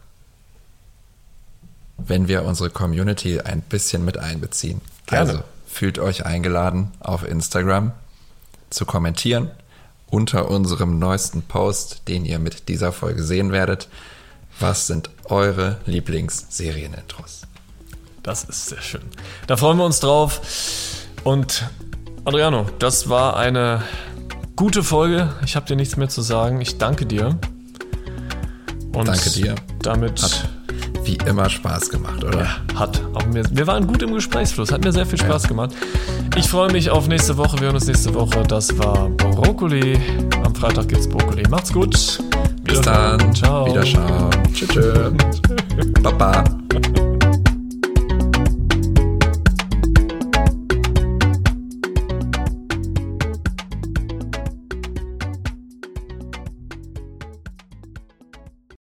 Wenn 1.97 2.27
wir 2.27 2.43
unsere 2.43 2.69
Community 2.69 3.41
ein 3.41 3.61
bisschen 3.61 4.05
mit 4.05 4.17
einbeziehen. 4.17 4.81
Gerne. 5.05 5.31
Also 5.31 5.43
fühlt 5.71 5.99
euch 5.99 6.25
eingeladen, 6.25 6.91
auf 6.99 7.27
Instagram 7.27 7.93
zu 8.69 8.85
kommentieren 8.85 9.51
unter 10.11 10.51
unserem 10.51 10.99
neuesten 10.99 11.41
Post, 11.41 12.07
den 12.07 12.25
ihr 12.25 12.37
mit 12.37 12.67
dieser 12.67 12.91
Folge 12.91 13.23
sehen 13.23 13.51
werdet. 13.51 13.87
Was 14.59 14.85
sind 14.85 15.09
eure 15.25 15.77
Lieblingsserienintros? 15.85 17.43
Das 18.21 18.43
ist 18.43 18.67
sehr 18.67 18.81
schön. 18.81 19.01
Da 19.47 19.57
freuen 19.57 19.77
wir 19.77 19.85
uns 19.85 20.01
drauf. 20.01 20.41
Und 21.23 21.65
Adriano, 22.25 22.67
das 22.77 23.09
war 23.09 23.37
eine 23.37 23.83
gute 24.55 24.83
Folge. 24.83 25.33
Ich 25.45 25.55
habe 25.55 25.65
dir 25.65 25.75
nichts 25.75 25.97
mehr 25.97 26.09
zu 26.09 26.21
sagen. 26.21 26.61
Ich 26.61 26.77
danke 26.77 27.05
dir. 27.05 27.39
Und 28.93 29.07
danke 29.07 29.29
dir. 29.31 29.55
Damit 29.81 30.21
hat 30.21 30.49
wie 31.03 31.17
immer 31.27 31.49
Spaß 31.49 31.89
gemacht, 31.89 32.23
oder? 32.23 32.39
Ja, 32.39 32.79
hat. 32.79 33.01
Auch 33.13 33.25
mir, 33.25 33.43
wir 33.51 33.67
waren 33.67 33.87
gut 33.87 34.01
im 34.01 34.13
Gesprächsfluss. 34.13 34.71
Hat 34.71 34.83
mir 34.83 34.91
sehr 34.91 35.05
viel 35.05 35.19
Spaß 35.19 35.43
ja. 35.43 35.49
gemacht. 35.49 35.71
Ich 36.35 36.47
freue 36.47 36.71
mich 36.71 36.89
auf 36.89 37.07
nächste 37.07 37.37
Woche. 37.37 37.57
Wir 37.57 37.67
hören 37.67 37.75
uns 37.75 37.87
nächste 37.87 38.13
Woche. 38.13 38.43
Das 38.47 38.77
war 38.77 39.09
Brokkoli. 39.09 39.99
Am 40.43 40.55
Freitag 40.55 40.87
gibt's 40.87 41.07
Brokkoli. 41.07 41.43
Macht's 41.49 41.73
gut. 41.73 42.19
Bis 42.63 42.81
dann. 42.81 43.33
Ciao. 43.35 43.67
Wiederschauen. 43.67 44.29
Tschüss. 44.53 45.11
Baba. 46.01 46.43